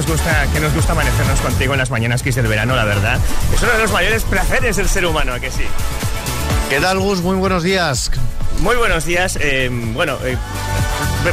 nos 0.00 0.12
gusta, 0.12 0.46
que 0.54 0.60
nos 0.60 0.72
gusta 0.72 0.92
amanecernos 0.92 1.40
contigo 1.40 1.74
en 1.74 1.78
las 1.78 1.90
mañanas 1.90 2.22
que 2.22 2.30
es 2.30 2.34
del 2.34 2.46
verano, 2.46 2.74
la 2.74 2.84
verdad. 2.84 3.18
Es 3.52 3.62
uno 3.62 3.72
de 3.72 3.80
los 3.80 3.92
mayores 3.92 4.22
placeres 4.22 4.76
del 4.76 4.88
ser 4.88 5.04
humano, 5.04 5.34
¿a 5.34 5.40
que 5.40 5.50
sí? 5.50 5.64
¿Qué 6.70 6.80
tal, 6.80 6.98
Gus? 7.00 7.20
Muy 7.20 7.36
buenos 7.36 7.62
días. 7.62 8.10
Muy 8.60 8.76
buenos 8.76 9.04
días. 9.04 9.36
Eh, 9.42 9.68
bueno, 9.70 10.16
eh, 10.24 10.38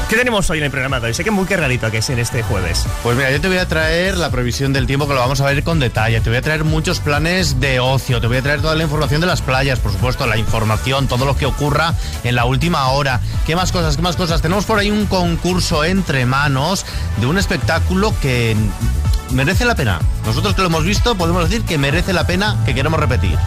¿qué 0.10 0.16
tenemos 0.16 0.50
hoy 0.50 0.60
en 0.60 0.66
el 0.66 0.72
programa 0.72 1.00
de 1.00 1.08
hoy? 1.08 1.14
Sé 1.14 1.24
que 1.24 1.32
muy 1.32 1.46
cargadito 1.46 1.90
que 1.92 1.98
es 1.98 2.10
en 2.10 2.20
este 2.20 2.44
jueves. 2.44 2.86
Pues 3.04 3.18
mira, 3.18 3.32
yo 3.32 3.42
te 3.42 3.48
voy 3.48 3.58
a 3.58 3.68
traer 3.68 4.18
la 4.18 4.30
previsión 4.30 4.74
del 4.74 4.88
tiempo 4.88 5.08
que 5.08 5.14
lo 5.14 5.20
vamos 5.20 5.42
a 5.42 5.46
ver 5.46 5.64
con 5.64 5.80
detalle. 5.80 6.20
Te 6.22 6.30
voy 6.30 6.38
a 6.38 6.42
traer 6.42 6.64
muchos 6.64 7.00
planes 7.00 7.60
de 7.60 7.80
ocio. 7.80 8.22
Te 8.22 8.28
voy 8.28 8.38
a 8.38 8.42
traer 8.42 8.62
toda 8.62 8.76
la 8.76 8.84
información 8.84 9.22
de 9.22 9.28
las 9.28 9.42
playas, 9.42 9.80
por 9.80 9.92
supuesto, 9.92 10.26
la 10.28 10.38
información, 10.38 11.08
todo 11.08 11.26
lo 11.26 11.36
que 11.36 11.46
ocurra 11.46 11.94
en 12.24 12.36
la 12.36 12.46
última 12.46 12.88
hora. 12.88 13.22
¿Qué 13.46 13.56
más 13.56 13.72
cosas? 13.72 13.96
¿Qué 13.96 14.02
más 14.02 14.16
cosas? 14.16 14.42
Tenemos 14.42 14.66
por 14.66 14.80
ahí 14.80 14.92
un 14.92 15.06
concurso 15.06 15.84
entre 15.84 16.26
manos 16.26 16.86
de 17.18 17.26
un 17.26 17.38
espectáculo 17.38 18.14
que 18.22 18.56
merece 19.32 19.66
la 19.66 19.76
pena. 19.76 20.00
Nosotros 20.26 20.54
que 20.54 20.62
lo 20.62 20.68
hemos 20.68 20.86
visto 20.86 21.16
podemos 21.16 21.50
decir 21.50 21.66
que 21.66 21.78
merece 21.78 22.14
la 22.14 22.26
pena 22.26 22.58
que 22.66 22.74
queremos 22.74 23.00
repetir. 23.00 23.38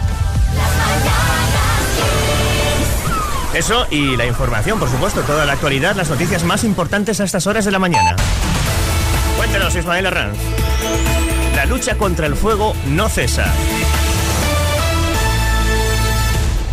Eso 3.53 3.85
y 3.89 4.15
la 4.15 4.25
información, 4.25 4.79
por 4.79 4.89
supuesto, 4.89 5.21
toda 5.21 5.45
la 5.45 5.53
actualidad, 5.53 5.95
las 5.95 6.09
noticias 6.09 6.43
más 6.43 6.63
importantes 6.63 7.19
a 7.19 7.25
estas 7.25 7.47
horas 7.47 7.65
de 7.65 7.71
la 7.71 7.79
mañana. 7.79 8.15
Cuéntanos, 9.35 9.75
Ismael 9.75 10.05
Arranz. 10.05 10.37
La 11.55 11.65
lucha 11.65 11.97
contra 11.97 12.27
el 12.27 12.35
fuego 12.35 12.73
no 12.87 13.09
cesa. 13.09 13.53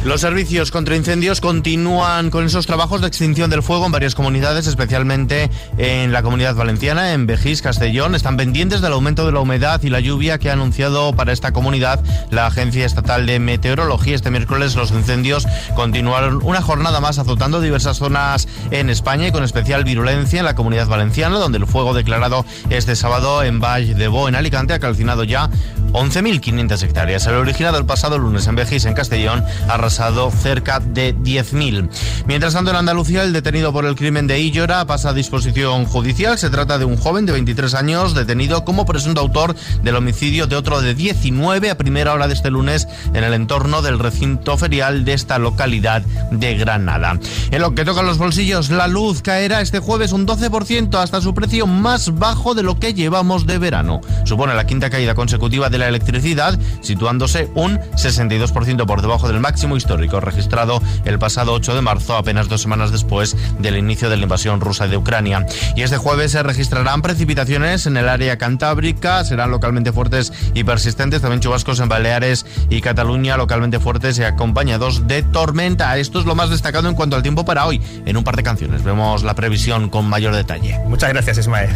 Los 0.04 0.20
servicios 0.20 0.70
contra 0.70 0.94
incendios 0.94 1.40
continúan 1.40 2.30
con 2.30 2.46
esos 2.46 2.66
trabajos 2.66 3.00
de 3.00 3.08
extinción 3.08 3.50
del 3.50 3.64
fuego 3.64 3.84
en 3.84 3.92
varias 3.92 4.14
comunidades, 4.14 4.68
especialmente 4.68 5.50
en 5.76 6.12
la 6.12 6.22
comunidad 6.22 6.54
valenciana, 6.54 7.12
en 7.12 7.26
Bejís, 7.26 7.62
Castellón. 7.62 8.14
Están 8.14 8.36
pendientes 8.36 8.80
del 8.80 8.92
aumento 8.92 9.26
de 9.26 9.32
la 9.32 9.40
humedad 9.40 9.82
y 9.82 9.90
la 9.90 9.98
lluvia 9.98 10.38
que 10.38 10.50
ha 10.50 10.52
anunciado 10.52 11.12
para 11.14 11.32
esta 11.32 11.52
comunidad 11.52 12.02
la 12.30 12.46
Agencia 12.46 12.86
Estatal 12.86 13.26
de 13.26 13.40
Meteorología. 13.40 14.14
Este 14.14 14.30
miércoles 14.30 14.76
los 14.76 14.92
incendios 14.92 15.48
continuaron 15.74 16.40
una 16.44 16.62
jornada 16.62 17.00
más 17.00 17.18
azotando 17.18 17.60
diversas 17.60 17.96
zonas 17.96 18.46
en 18.70 18.90
España 18.90 19.26
y 19.26 19.32
con 19.32 19.42
especial 19.42 19.82
virulencia 19.82 20.38
en 20.38 20.44
la 20.44 20.54
comunidad 20.54 20.86
valenciana, 20.86 21.38
donde 21.38 21.58
el 21.58 21.66
fuego 21.66 21.92
declarado 21.92 22.46
este 22.70 22.94
sábado 22.94 23.42
en 23.42 23.58
Valle 23.58 23.94
de 23.94 24.06
Bo, 24.06 24.28
en 24.28 24.36
Alicante, 24.36 24.74
ha 24.74 24.78
calcinado 24.78 25.24
ya 25.24 25.50
11.500 25.92 26.82
hectáreas. 26.82 27.26
El 27.26 27.34
originado 27.34 27.78
el 27.78 27.86
pasado 27.86 28.18
lunes 28.18 28.46
en 28.46 28.56
Bejís, 28.56 28.84
en 28.84 28.94
Castellón, 28.94 29.44
arrasado 29.68 30.30
cerca 30.30 30.80
de 30.80 31.14
10.000. 31.16 31.88
Mientras 32.26 32.54
tanto, 32.54 32.70
en 32.70 32.76
Andalucía, 32.76 33.22
el 33.22 33.32
detenido 33.32 33.72
por 33.72 33.86
el 33.86 33.94
crimen 33.94 34.26
de 34.26 34.40
Illora 34.40 34.84
pasa 34.86 35.10
a 35.10 35.14
disposición 35.14 35.84
judicial. 35.84 36.38
Se 36.38 36.50
trata 36.50 36.78
de 36.78 36.84
un 36.84 36.96
joven 36.96 37.26
de 37.26 37.32
23 37.32 37.74
años 37.74 38.14
detenido 38.14 38.64
como 38.64 38.86
presunto 38.86 39.20
autor 39.20 39.54
del 39.82 39.96
homicidio 39.96 40.46
de 40.46 40.56
otro 40.56 40.80
de 40.80 40.94
19 40.94 41.70
a 41.70 41.78
primera 41.78 42.12
hora 42.12 42.28
de 42.28 42.34
este 42.34 42.50
lunes 42.50 42.88
en 43.14 43.24
el 43.24 43.32
entorno 43.32 43.82
del 43.82 43.98
recinto 43.98 44.56
ferial 44.56 45.04
de 45.04 45.14
esta 45.14 45.38
localidad 45.38 46.02
de 46.30 46.56
Granada. 46.56 47.18
En 47.50 47.62
lo 47.62 47.74
que 47.74 47.84
toca 47.84 48.02
los 48.02 48.18
bolsillos, 48.18 48.70
la 48.70 48.86
luz 48.86 49.22
caerá 49.22 49.60
este 49.60 49.78
jueves 49.78 50.12
un 50.12 50.26
12% 50.26 50.96
hasta 50.96 51.20
su 51.20 51.34
precio 51.34 51.66
más 51.66 52.18
bajo 52.18 52.54
de 52.54 52.62
lo 52.62 52.78
que 52.78 52.94
llevamos 52.94 53.46
de 53.46 53.58
verano. 53.58 54.00
Supone 54.24 54.54
la 54.54 54.66
quinta 54.66 54.90
caída 54.90 55.14
consecutiva 55.14 55.70
de 55.70 55.77
la 55.78 55.88
electricidad, 55.88 56.58
situándose 56.80 57.48
un 57.54 57.78
62% 57.78 58.86
por 58.86 59.02
debajo 59.02 59.28
del 59.28 59.40
máximo 59.40 59.76
histórico 59.76 60.20
registrado 60.20 60.82
el 61.04 61.18
pasado 61.18 61.52
8 61.52 61.74
de 61.74 61.80
marzo, 61.80 62.16
apenas 62.16 62.48
dos 62.48 62.62
semanas 62.62 62.92
después 62.92 63.36
del 63.58 63.76
inicio 63.76 64.10
de 64.10 64.16
la 64.16 64.24
invasión 64.24 64.60
rusa 64.60 64.86
de 64.88 64.96
Ucrania. 64.96 65.46
Y 65.76 65.82
este 65.82 65.96
jueves 65.96 66.32
se 66.32 66.42
registrarán 66.42 67.02
precipitaciones 67.02 67.86
en 67.86 67.96
el 67.96 68.08
área 68.08 68.38
cantábrica, 68.38 69.24
serán 69.24 69.50
localmente 69.50 69.92
fuertes 69.92 70.32
y 70.54 70.64
persistentes, 70.64 71.20
también 71.20 71.40
chubascos 71.40 71.80
en 71.80 71.88
Baleares 71.88 72.46
y 72.70 72.80
Cataluña, 72.80 73.36
localmente 73.36 73.80
fuertes 73.80 74.18
y 74.18 74.24
acompañados 74.24 75.06
de 75.06 75.22
tormenta. 75.22 75.96
Esto 75.98 76.20
es 76.20 76.26
lo 76.26 76.34
más 76.34 76.50
destacado 76.50 76.88
en 76.88 76.94
cuanto 76.94 77.16
al 77.16 77.22
tiempo 77.22 77.44
para 77.44 77.66
hoy. 77.66 77.80
En 78.06 78.16
un 78.16 78.24
par 78.24 78.36
de 78.36 78.42
canciones 78.42 78.84
vemos 78.84 79.22
la 79.22 79.34
previsión 79.34 79.88
con 79.88 80.06
mayor 80.08 80.34
detalle. 80.34 80.78
Muchas 80.86 81.10
gracias, 81.10 81.38
Ismael. 81.38 81.70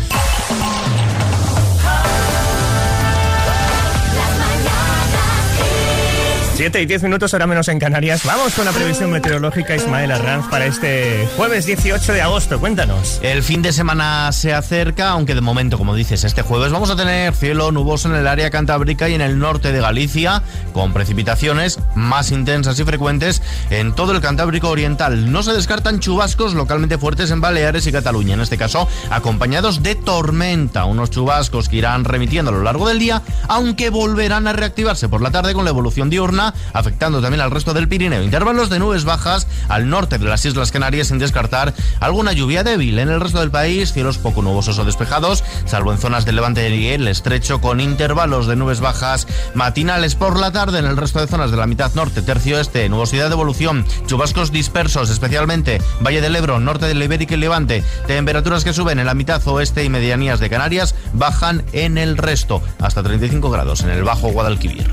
7 6.62 6.80
y 6.80 6.86
10 6.86 7.02
minutos, 7.02 7.34
ahora 7.34 7.48
menos 7.48 7.66
en 7.66 7.80
Canarias. 7.80 8.24
Vamos 8.24 8.54
con 8.54 8.64
la 8.64 8.70
previsión 8.70 9.10
meteorológica 9.10 9.74
Ismael 9.74 10.12
Arranz 10.12 10.46
para 10.46 10.66
este 10.66 11.26
jueves 11.36 11.66
18 11.66 12.12
de 12.12 12.22
agosto. 12.22 12.60
Cuéntanos. 12.60 13.18
El 13.20 13.42
fin 13.42 13.62
de 13.62 13.72
semana 13.72 14.30
se 14.30 14.54
acerca, 14.54 15.08
aunque 15.08 15.34
de 15.34 15.40
momento, 15.40 15.76
como 15.76 15.96
dices, 15.96 16.22
este 16.22 16.42
jueves 16.42 16.70
vamos 16.70 16.88
a 16.90 16.94
tener 16.94 17.34
cielo 17.34 17.72
nuboso 17.72 18.08
en 18.08 18.14
el 18.14 18.28
área 18.28 18.48
cantábrica 18.50 19.08
y 19.08 19.14
en 19.14 19.22
el 19.22 19.40
norte 19.40 19.72
de 19.72 19.80
Galicia, 19.80 20.44
con 20.72 20.92
precipitaciones 20.92 21.80
más 21.96 22.30
intensas 22.30 22.78
y 22.78 22.84
frecuentes 22.84 23.42
en 23.70 23.92
todo 23.92 24.12
el 24.12 24.20
Cantábrico 24.20 24.70
Oriental. 24.70 25.32
No 25.32 25.42
se 25.42 25.54
descartan 25.54 25.98
chubascos 25.98 26.54
localmente 26.54 26.96
fuertes 26.96 27.32
en 27.32 27.40
Baleares 27.40 27.88
y 27.88 27.92
Cataluña, 27.92 28.34
en 28.34 28.40
este 28.40 28.56
caso 28.56 28.86
acompañados 29.10 29.82
de 29.82 29.96
tormenta. 29.96 30.84
Unos 30.84 31.10
chubascos 31.10 31.68
que 31.68 31.78
irán 31.78 32.04
remitiendo 32.04 32.52
a 32.52 32.54
lo 32.54 32.62
largo 32.62 32.86
del 32.86 33.00
día, 33.00 33.20
aunque 33.48 33.90
volverán 33.90 34.46
a 34.46 34.52
reactivarse 34.52 35.08
por 35.08 35.22
la 35.22 35.32
tarde 35.32 35.54
con 35.54 35.64
la 35.64 35.70
evolución 35.70 36.08
diurna 36.08 36.51
afectando 36.72 37.20
también 37.20 37.40
al 37.40 37.50
resto 37.50 37.74
del 37.74 37.88
Pirineo. 37.88 38.22
Intervalos 38.22 38.70
de 38.70 38.78
nubes 38.78 39.04
bajas 39.04 39.46
al 39.68 39.88
norte 39.88 40.18
de 40.18 40.24
las 40.24 40.44
Islas 40.44 40.72
Canarias 40.72 41.08
sin 41.08 41.18
descartar 41.18 41.74
alguna 42.00 42.32
lluvia 42.32 42.64
débil. 42.64 42.98
En 42.98 43.08
el 43.08 43.20
resto 43.20 43.40
del 43.40 43.50
país, 43.50 43.92
cielos 43.92 44.18
poco 44.18 44.42
nubosos 44.42 44.78
o 44.78 44.84
despejados, 44.84 45.44
salvo 45.64 45.92
en 45.92 45.98
zonas 45.98 46.24
del 46.24 46.36
levante 46.36 46.68
y 46.70 46.88
el 46.88 47.08
estrecho, 47.08 47.60
con 47.60 47.80
intervalos 47.80 48.46
de 48.46 48.56
nubes 48.56 48.80
bajas 48.80 49.26
matinales 49.54 50.14
por 50.14 50.38
la 50.38 50.52
tarde 50.52 50.78
en 50.78 50.86
el 50.86 50.96
resto 50.96 51.20
de 51.20 51.26
zonas 51.26 51.50
de 51.50 51.56
la 51.56 51.66
mitad 51.66 51.92
norte, 51.94 52.22
tercio 52.22 52.58
este, 52.58 52.88
nubosidad 52.88 53.28
de 53.28 53.34
evolución, 53.34 53.84
chubascos 54.06 54.52
dispersos, 54.52 55.10
especialmente 55.10 55.80
Valle 56.04 56.20
del 56.20 56.36
Ebro, 56.36 56.60
norte 56.60 56.86
del 56.86 57.02
Ibérica 57.02 57.34
y 57.34 57.38
Levante, 57.38 57.84
temperaturas 58.06 58.64
que 58.64 58.72
suben 58.72 58.98
en 58.98 59.06
la 59.06 59.14
mitad 59.14 59.46
oeste 59.46 59.84
y 59.84 59.88
medianías 59.88 60.40
de 60.40 60.50
Canarias, 60.50 60.94
bajan 61.12 61.64
en 61.72 61.98
el 61.98 62.16
resto, 62.16 62.62
hasta 62.80 63.02
35 63.02 63.50
grados 63.50 63.80
en 63.82 63.90
el 63.90 64.04
Bajo 64.04 64.28
Guadalquivir. 64.28 64.90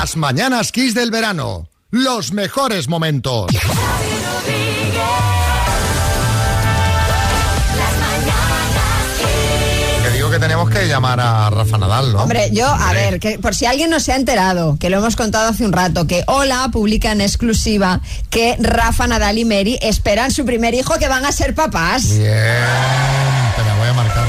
Las 0.00 0.16
mañanas 0.16 0.72
Kiss 0.72 0.94
del 0.94 1.10
verano. 1.10 1.68
Los 1.90 2.32
mejores 2.32 2.88
momentos. 2.88 3.48
Que 10.02 10.10
digo 10.14 10.30
que 10.30 10.38
tenemos 10.38 10.70
que 10.70 10.88
llamar 10.88 11.20
a 11.20 11.50
Rafa 11.50 11.76
Nadal, 11.76 12.14
¿no? 12.14 12.22
Hombre, 12.22 12.48
yo, 12.50 12.66
a 12.66 12.94
ver, 12.94 13.20
que 13.20 13.38
por 13.38 13.54
si 13.54 13.66
alguien 13.66 13.90
no 13.90 14.00
se 14.00 14.12
ha 14.12 14.16
enterado, 14.16 14.78
que 14.80 14.88
lo 14.88 14.96
hemos 14.96 15.16
contado 15.16 15.50
hace 15.50 15.66
un 15.66 15.72
rato, 15.72 16.06
que 16.06 16.24
Hola 16.28 16.70
publica 16.72 17.12
en 17.12 17.20
exclusiva 17.20 18.00
que 18.30 18.56
Rafa 18.58 19.06
Nadal 19.06 19.36
y 19.36 19.44
Mary 19.44 19.78
esperan 19.82 20.30
su 20.30 20.46
primer 20.46 20.72
hijo 20.72 20.98
que 20.98 21.08
van 21.08 21.26
a 21.26 21.32
ser 21.32 21.54
papás. 21.54 22.08
Bien, 22.08 22.22
te 22.22 23.64
la 23.66 23.76
voy 23.78 23.88
a 23.88 23.92
marcar. 23.92 24.19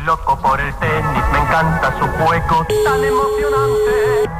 Estoy 0.00 0.16
loco 0.16 0.40
por 0.40 0.58
el 0.58 0.74
tenis, 0.76 1.22
me 1.30 1.38
encanta 1.38 1.92
su 1.98 2.06
juego 2.06 2.66
tan 2.84 3.04
emocionante. 3.04 4.30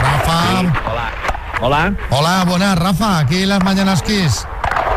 Rafa. 0.00 0.90
Hola. 0.90 1.10
Hola. 1.60 1.94
Hola, 2.10 2.44
buenas, 2.46 2.78
Rafa. 2.78 3.18
Aquí 3.18 3.44
las 3.44 3.62
mañanas 3.62 4.02
Kiss. 4.02 4.46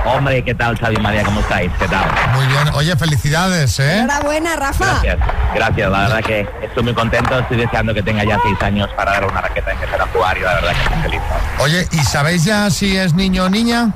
Hombre, 0.06 0.44
¿qué 0.46 0.56
tal, 0.56 0.78
Xavi 0.78 0.96
María? 0.98 1.24
¿Cómo 1.26 1.42
estáis? 1.42 1.72
¿Qué 1.78 1.88
tal? 1.88 2.06
Muy 2.36 2.46
bien. 2.48 2.70
Oye, 2.74 2.96
felicidades, 2.96 3.80
¿eh? 3.80 4.00
Enhorabuena, 4.00 4.56
Rafa. 4.56 4.86
Gracias. 4.86 5.20
Gracias. 5.54 5.92
La 5.92 6.00
verdad 6.00 6.24
que 6.24 6.50
estoy 6.62 6.84
muy 6.84 6.94
contento. 6.94 7.40
Estoy 7.40 7.58
deseando 7.58 7.94
que 7.94 8.04
tenga 8.04 8.24
ya 8.24 8.40
seis 8.44 8.62
años 8.62 8.90
para 8.96 9.12
dar 9.12 9.26
una 9.26 9.42
raqueta 9.42 9.72
y 9.72 9.74
empezar 9.74 10.02
a 10.02 10.08
jugar 10.08 10.38
y 10.38 10.42
la 10.42 10.54
verdad 10.54 10.72
que 10.72 10.84
estoy 10.84 11.02
feliz. 11.02 11.22
Oye, 11.60 11.88
¿y 11.92 11.98
sabéis 11.98 12.46
ya 12.46 12.70
si 12.70 12.96
es 12.96 13.14
niño 13.14 13.46
o 13.46 13.50
niña? 13.50 13.92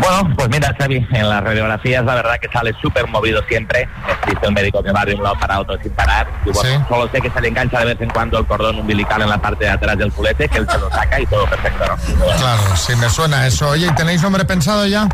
Bueno, 0.00 0.34
pues 0.36 0.48
mira, 0.48 0.74
Xavi, 0.78 1.06
en 1.12 1.28
las 1.28 1.42
radiografías 1.42 2.04
la 2.04 2.14
verdad 2.16 2.38
que 2.40 2.48
sale 2.48 2.72
súper 2.80 3.06
movido 3.08 3.42
siempre. 3.48 3.88
Dice 4.26 4.38
el 4.42 4.52
médico 4.52 4.82
que 4.82 4.92
va 4.92 5.04
de 5.04 5.14
un 5.14 5.22
lado 5.22 5.36
para 5.40 5.60
otro 5.60 5.76
sin 5.82 5.92
parar. 5.92 6.26
Y 6.44 6.50
bueno, 6.50 6.70
Sí. 6.78 6.84
solo 6.88 7.08
sé 7.10 7.20
que 7.20 7.30
se 7.30 7.40
le 7.40 7.48
engancha 7.48 7.78
de 7.80 7.84
vez 7.86 8.00
en 8.00 8.10
cuando 8.10 8.38
el 8.38 8.46
cordón 8.46 8.78
umbilical 8.78 9.22
en 9.22 9.28
la 9.28 9.38
parte 9.38 9.64
de 9.64 9.70
atrás 9.70 9.96
del 9.98 10.12
culete, 10.12 10.48
que 10.48 10.58
él 10.58 10.66
se 10.70 10.78
lo 10.78 10.90
saca 10.90 11.20
y 11.20 11.26
todo 11.26 11.44
perfecto, 11.46 11.84
¿no? 11.86 12.24
Claro, 12.36 12.76
sí 12.76 12.94
me 12.96 13.08
suena 13.08 13.46
eso. 13.46 13.68
Oye, 13.70 13.86
¿y 13.86 13.94
tenéis 13.94 14.22
nombre 14.22 14.44
pensado 14.44 14.86
ya? 14.86 15.08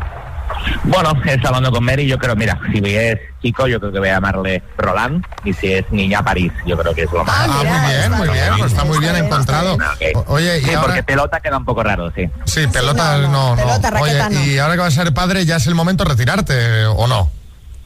Bueno, 0.84 1.12
está 1.24 1.48
hablando 1.48 1.70
con 1.72 1.84
Mary, 1.84 2.06
yo 2.06 2.18
creo, 2.18 2.36
mira, 2.36 2.58
si 2.72 2.78
es 2.84 3.18
chico, 3.42 3.66
yo 3.66 3.80
creo 3.80 3.92
que 3.92 3.98
voy 3.98 4.08
a 4.08 4.14
llamarle 4.14 4.62
Roland, 4.76 5.24
y 5.44 5.52
si 5.52 5.72
es 5.72 5.90
niña, 5.90 6.22
París, 6.22 6.52
yo 6.66 6.76
creo 6.76 6.94
que 6.94 7.02
es 7.02 7.12
lo 7.12 7.24
más. 7.24 7.34
Ah, 7.38 7.46
Ah, 7.48 7.62
muy 7.64 7.90
bien, 7.90 8.12
muy 8.12 8.28
bien. 8.28 8.44
bien. 8.44 8.58
Pues 8.58 8.72
está 8.72 8.84
muy 8.84 8.98
bien 8.98 9.16
encontrado. 9.16 9.78
Oye, 10.26 10.58
y 10.60 10.64
Sí, 10.64 10.70
ahora... 10.70 10.82
porque 10.82 11.02
pelota 11.02 11.40
queda 11.40 11.56
un 11.58 11.64
poco 11.64 11.82
raro, 11.82 12.12
sí. 12.14 12.28
Sí, 12.44 12.66
pelota 12.66 13.18
no, 13.18 13.28
no, 13.28 13.28
no, 13.28 13.56
no. 13.56 13.62
pelota, 13.80 13.92
Oye, 14.00 14.44
y 14.54 14.58
ahora 14.58 14.74
que 14.74 14.80
vas 14.80 14.98
a 14.98 15.02
ser 15.04 15.14
padre, 15.14 15.44
¿ya 15.46 15.56
es 15.56 15.66
el 15.66 15.74
momento 15.74 16.04
de 16.04 16.10
retirarte 16.10 16.84
o 16.86 17.06
no? 17.06 17.30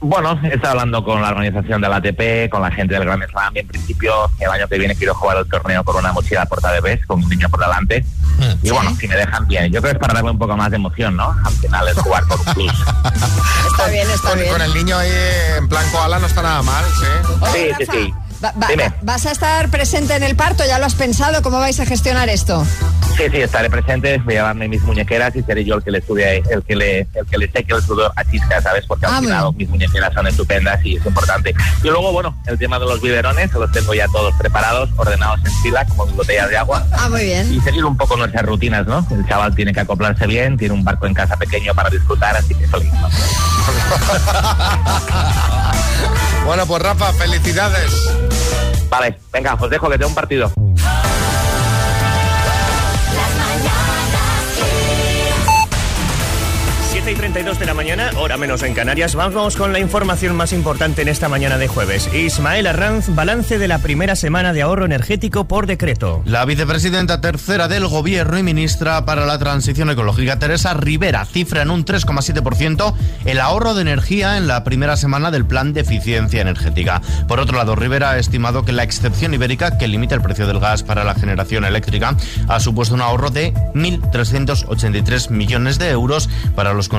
Bueno, 0.00 0.38
he 0.44 0.54
estado 0.54 0.72
hablando 0.72 1.02
con 1.02 1.20
la 1.20 1.30
organización 1.30 1.80
del 1.80 1.92
ATP, 1.92 2.48
con 2.50 2.62
la 2.62 2.70
gente 2.70 2.94
del 2.94 3.04
Grand 3.04 3.24
Slam 3.28 3.56
y 3.56 3.58
en 3.58 3.66
principio 3.66 4.30
el 4.38 4.48
año 4.48 4.68
que 4.68 4.78
viene 4.78 4.94
quiero 4.94 5.14
jugar 5.14 5.38
el 5.38 5.48
torneo 5.48 5.82
con 5.82 5.96
una 5.96 6.12
mochila 6.12 6.46
porta 6.46 6.70
de 6.70 6.80
vez, 6.80 7.04
con 7.06 7.22
un 7.22 7.28
niño 7.28 7.48
por 7.48 7.60
delante. 7.60 8.04
Y 8.62 8.70
bueno, 8.70 8.94
si 8.94 9.08
me 9.08 9.16
dejan 9.16 9.48
bien, 9.48 9.72
yo 9.72 9.80
creo 9.80 9.92
que 9.92 9.96
es 9.96 10.00
para 10.00 10.14
darle 10.14 10.30
un 10.30 10.38
poco 10.38 10.56
más 10.56 10.70
de 10.70 10.76
emoción, 10.76 11.16
¿no? 11.16 11.34
Al 11.44 11.52
final 11.54 11.88
es 11.88 11.98
jugar 11.98 12.22
por 12.28 12.38
un 12.38 12.54
plus. 12.54 12.72
Está 13.70 13.88
bien, 13.90 14.10
está 14.10 14.30
con, 14.30 14.38
bien. 14.38 14.52
con 14.52 14.62
el 14.62 14.74
niño 14.74 14.96
ahí 14.96 15.10
en 15.56 15.68
plan 15.68 15.88
koala 15.92 16.18
no 16.18 16.26
está 16.26 16.42
nada 16.42 16.62
mal, 16.62 16.84
sí. 16.84 17.36
Sí, 17.52 17.70
sí, 17.78 17.86
sí. 17.92 18.14
Va- 18.44 18.52
va- 18.60 18.66
Dime. 18.68 18.92
¿Vas 19.02 19.26
a 19.26 19.32
estar 19.32 19.68
presente 19.70 20.14
en 20.14 20.22
el 20.22 20.36
parto? 20.36 20.64
¿Ya 20.66 20.78
lo 20.78 20.86
has 20.86 20.94
pensado? 20.94 21.42
¿Cómo 21.42 21.58
vais 21.58 21.78
a 21.80 21.86
gestionar 21.86 22.28
esto? 22.28 22.64
Sí, 23.16 23.24
sí, 23.32 23.38
estaré 23.40 23.68
presente, 23.68 24.18
voy 24.18 24.34
a 24.34 24.38
llevarme 24.38 24.68
mis 24.68 24.80
muñequeras 24.82 25.34
y 25.34 25.42
seré 25.42 25.64
yo 25.64 25.74
el 25.74 25.82
que 25.82 25.90
le 25.90 25.98
estudie, 25.98 26.42
el 26.50 26.62
que 26.62 26.76
le, 26.76 27.00
el 27.00 27.26
que 27.28 27.36
le 27.38 27.50
seque 27.50 27.74
el 27.74 27.82
sudor 27.82 28.12
a 28.14 28.24
Chisca, 28.24 28.62
¿sabes? 28.62 28.84
Porque 28.86 29.06
al 29.06 29.12
Ah, 29.14 29.20
muy 29.20 29.26
final 29.26 29.54
mis 29.56 29.68
muñequeras 29.68 30.14
son 30.14 30.26
estupendas 30.28 30.78
y 30.84 30.96
es 30.98 31.04
importante. 31.04 31.52
Y 31.82 31.88
luego, 31.88 32.12
bueno, 32.12 32.40
el 32.46 32.56
tema 32.58 32.78
de 32.78 32.84
los 32.86 33.00
biberones, 33.02 33.52
los 33.52 33.72
tengo 33.72 33.92
ya 33.92 34.06
todos 34.06 34.32
preparados, 34.38 34.88
ordenados 34.96 35.40
en 35.44 35.52
fila, 35.62 35.84
como 35.86 36.06
botellas 36.06 36.48
de 36.48 36.58
agua. 36.58 36.86
Ah, 36.92 37.08
muy 37.08 37.24
bien. 37.24 37.52
Y 37.52 37.60
seguir 37.60 37.84
un 37.84 37.96
poco 37.96 38.16
nuestras 38.16 38.44
rutinas, 38.46 38.86
¿no? 38.86 39.04
El 39.10 39.26
chaval 39.26 39.52
tiene 39.52 39.72
que 39.72 39.80
acoplarse 39.80 40.24
bien, 40.28 40.56
tiene 40.56 40.74
un 40.74 40.84
barco 40.84 41.06
en 41.06 41.14
casa 41.14 41.36
pequeño 41.36 41.74
para 41.74 41.90
disfrutar, 41.90 42.36
así 42.36 42.54
que 42.54 42.68
feliz. 42.68 42.92
¿no? 42.92 43.08
Bueno, 46.46 46.64
pues 46.66 46.80
Rafa, 46.82 47.12
felicidades. 47.12 47.92
Vale, 48.90 49.18
venga, 49.32 49.54
os 49.54 49.70
dejo 49.70 49.88
que 49.90 49.98
tengo 49.98 50.08
un 50.08 50.14
partido. 50.14 50.50
7 57.08 57.12
y 57.12 57.20
32 57.20 57.58
de 57.58 57.64
la 57.64 57.72
mañana, 57.72 58.10
hora 58.18 58.36
menos 58.36 58.62
en 58.62 58.74
Canarias. 58.74 59.14
Vamos 59.14 59.56
con 59.56 59.72
la 59.72 59.78
información 59.78 60.36
más 60.36 60.52
importante 60.52 61.00
en 61.00 61.08
esta 61.08 61.30
mañana 61.30 61.56
de 61.56 61.66
jueves. 61.66 62.12
Ismael 62.12 62.66
Arranz, 62.66 63.14
balance 63.14 63.58
de 63.58 63.66
la 63.66 63.78
primera 63.78 64.14
semana 64.14 64.52
de 64.52 64.60
ahorro 64.60 64.84
energético 64.84 65.46
por 65.46 65.66
decreto. 65.66 66.20
La 66.26 66.44
vicepresidenta 66.44 67.22
tercera 67.22 67.66
del 67.66 67.86
Gobierno 67.86 68.38
y 68.38 68.42
ministra 68.42 69.06
para 69.06 69.24
la 69.24 69.38
Transición 69.38 69.88
Ecológica, 69.88 70.38
Teresa 70.38 70.74
Rivera, 70.74 71.24
cifra 71.24 71.62
en 71.62 71.70
un 71.70 71.86
3,7% 71.86 72.94
el 73.24 73.40
ahorro 73.40 73.72
de 73.72 73.80
energía 73.80 74.36
en 74.36 74.46
la 74.46 74.62
primera 74.62 74.98
semana 74.98 75.30
del 75.30 75.46
Plan 75.46 75.72
de 75.72 75.80
Eficiencia 75.80 76.42
Energética. 76.42 77.00
Por 77.26 77.40
otro 77.40 77.56
lado, 77.56 77.74
Rivera 77.74 78.10
ha 78.10 78.18
estimado 78.18 78.66
que 78.66 78.72
la 78.72 78.82
excepción 78.82 79.32
ibérica, 79.32 79.78
que 79.78 79.88
limita 79.88 80.14
el 80.14 80.20
precio 80.20 80.46
del 80.46 80.60
gas 80.60 80.82
para 80.82 81.04
la 81.04 81.14
generación 81.14 81.64
eléctrica, 81.64 82.14
ha 82.48 82.60
supuesto 82.60 82.94
un 82.94 83.00
ahorro 83.00 83.30
de 83.30 83.54
1.383 83.74 85.30
millones 85.30 85.78
de 85.78 85.88
euros 85.88 86.28
para 86.54 86.74
los 86.74 86.88
consumidores 86.88 86.97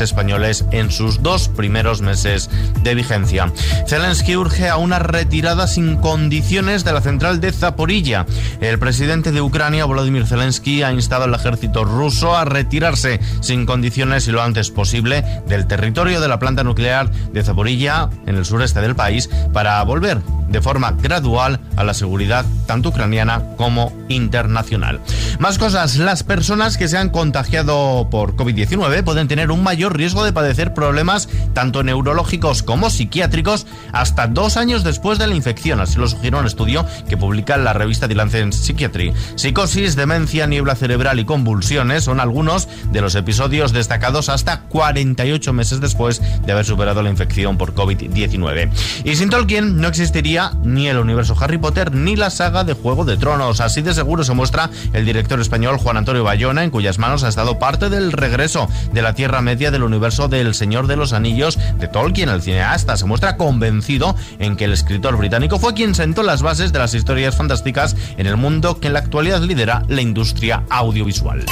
españoles 0.00 0.64
en 0.72 0.90
sus 0.90 1.22
dos 1.22 1.48
primeros 1.48 2.00
meses 2.00 2.50
de 2.82 2.94
vigencia. 2.94 3.52
Zelensky 3.86 4.36
urge 4.36 4.68
a 4.68 4.76
una 4.76 4.98
retirada 4.98 5.66
sin 5.66 5.96
condiciones 5.96 6.84
de 6.84 6.92
la 6.92 7.00
central 7.00 7.40
de 7.40 7.52
Zaporilla. 7.52 8.26
El 8.60 8.78
presidente 8.78 9.32
de 9.32 9.40
Ucrania, 9.40 9.84
Volodymyr 9.84 10.26
Zelensky, 10.26 10.82
ha 10.82 10.92
instado 10.92 11.24
al 11.24 11.34
ejército 11.34 11.84
ruso 11.84 12.36
a 12.36 12.44
retirarse 12.44 13.20
sin 13.40 13.66
condiciones 13.66 14.26
y 14.26 14.32
lo 14.32 14.42
antes 14.42 14.70
posible 14.70 15.24
del 15.46 15.66
territorio 15.66 16.20
de 16.20 16.28
la 16.28 16.38
planta 16.38 16.64
nuclear 16.64 17.10
de 17.10 17.44
Zaporilla, 17.44 18.10
en 18.26 18.36
el 18.36 18.44
sureste 18.44 18.80
del 18.80 18.96
país, 18.96 19.30
para 19.52 19.82
volver 19.84 20.20
de 20.48 20.62
forma 20.62 20.92
gradual 20.92 21.60
a 21.76 21.84
la 21.84 21.94
seguridad 21.94 22.44
tanto 22.66 22.90
ucraniana 22.90 23.42
como 23.56 23.92
internacional. 24.08 25.00
Más 25.38 25.58
cosas, 25.58 25.96
las 25.96 26.22
personas 26.22 26.76
que 26.78 26.88
se 26.88 26.96
han 26.96 27.10
contagiado 27.10 28.08
por 28.10 28.36
COVID-19 28.36 29.04
pueden 29.04 29.28
tener 29.28 29.35
un 29.50 29.62
mayor 29.62 29.96
riesgo 29.96 30.24
de 30.24 30.32
padecer 30.32 30.74
problemas 30.74 31.28
tanto 31.52 31.82
neurológicos 31.82 32.62
como 32.62 32.90
psiquiátricos 32.90 33.66
hasta 33.92 34.26
dos 34.26 34.56
años 34.56 34.82
después 34.82 35.18
de 35.18 35.26
la 35.26 35.34
infección, 35.34 35.80
así 35.80 35.98
lo 35.98 36.08
sugiere 36.08 36.36
un 36.36 36.46
estudio 36.46 36.86
que 37.08 37.16
publica 37.16 37.56
la 37.56 37.72
revista 37.72 38.08
The 38.08 38.14
Lancet 38.14 38.52
Psychiatry. 38.52 39.12
Psicosis, 39.36 39.96
demencia, 39.96 40.46
niebla 40.46 40.74
cerebral 40.74 41.20
y 41.20 41.24
convulsiones 41.24 42.04
son 42.04 42.20
algunos 42.20 42.68
de 42.92 43.00
los 43.00 43.14
episodios 43.14 43.72
destacados 43.72 44.28
hasta 44.28 44.62
48 44.62 45.52
meses 45.52 45.80
después 45.80 46.22
de 46.44 46.52
haber 46.52 46.64
superado 46.64 47.02
la 47.02 47.10
infección 47.10 47.58
por 47.58 47.74
COVID-19. 47.74 48.70
Y 49.04 49.16
sin 49.16 49.30
Tolkien 49.30 49.80
no 49.80 49.88
existiría 49.88 50.52
ni 50.62 50.88
el 50.88 50.98
universo 50.98 51.36
Harry 51.38 51.58
Potter 51.58 51.92
ni 51.92 52.16
la 52.16 52.30
saga 52.30 52.64
de 52.64 52.74
Juego 52.74 53.04
de 53.04 53.16
Tronos. 53.16 53.60
Así 53.60 53.82
de 53.82 53.94
seguro 53.94 54.24
se 54.24 54.34
muestra 54.34 54.70
el 54.92 55.04
director 55.04 55.40
español 55.40 55.78
Juan 55.78 55.96
Antonio 55.96 56.24
Bayona, 56.24 56.64
en 56.64 56.70
cuyas 56.70 56.98
manos 56.98 57.24
ha 57.24 57.28
estado 57.28 57.58
parte 57.58 57.88
del 57.88 58.12
regreso 58.12 58.68
de 58.92 59.02
la 59.02 59.14
Tierra 59.16 59.40
Media 59.40 59.72
del 59.72 59.82
universo 59.82 60.28
del 60.28 60.54
Señor 60.54 60.86
de 60.86 60.94
los 60.94 61.12
Anillos 61.12 61.58
de 61.78 61.88
Tolkien. 61.88 62.28
El 62.28 62.42
cineasta 62.42 62.96
se 62.96 63.06
muestra 63.06 63.36
convencido 63.36 64.14
en 64.38 64.56
que 64.56 64.66
el 64.66 64.72
escritor 64.72 65.16
británico 65.16 65.58
fue 65.58 65.74
quien 65.74 65.94
sentó 65.94 66.22
las 66.22 66.42
bases 66.42 66.72
de 66.72 66.78
las 66.78 66.94
historias 66.94 67.34
fantásticas 67.34 67.96
en 68.16 68.26
el 68.26 68.36
mundo 68.36 68.78
que 68.78 68.86
en 68.86 68.92
la 68.92 69.00
actualidad 69.00 69.40
lidera 69.40 69.82
la 69.88 70.02
industria 70.02 70.62
audiovisual. 70.70 71.44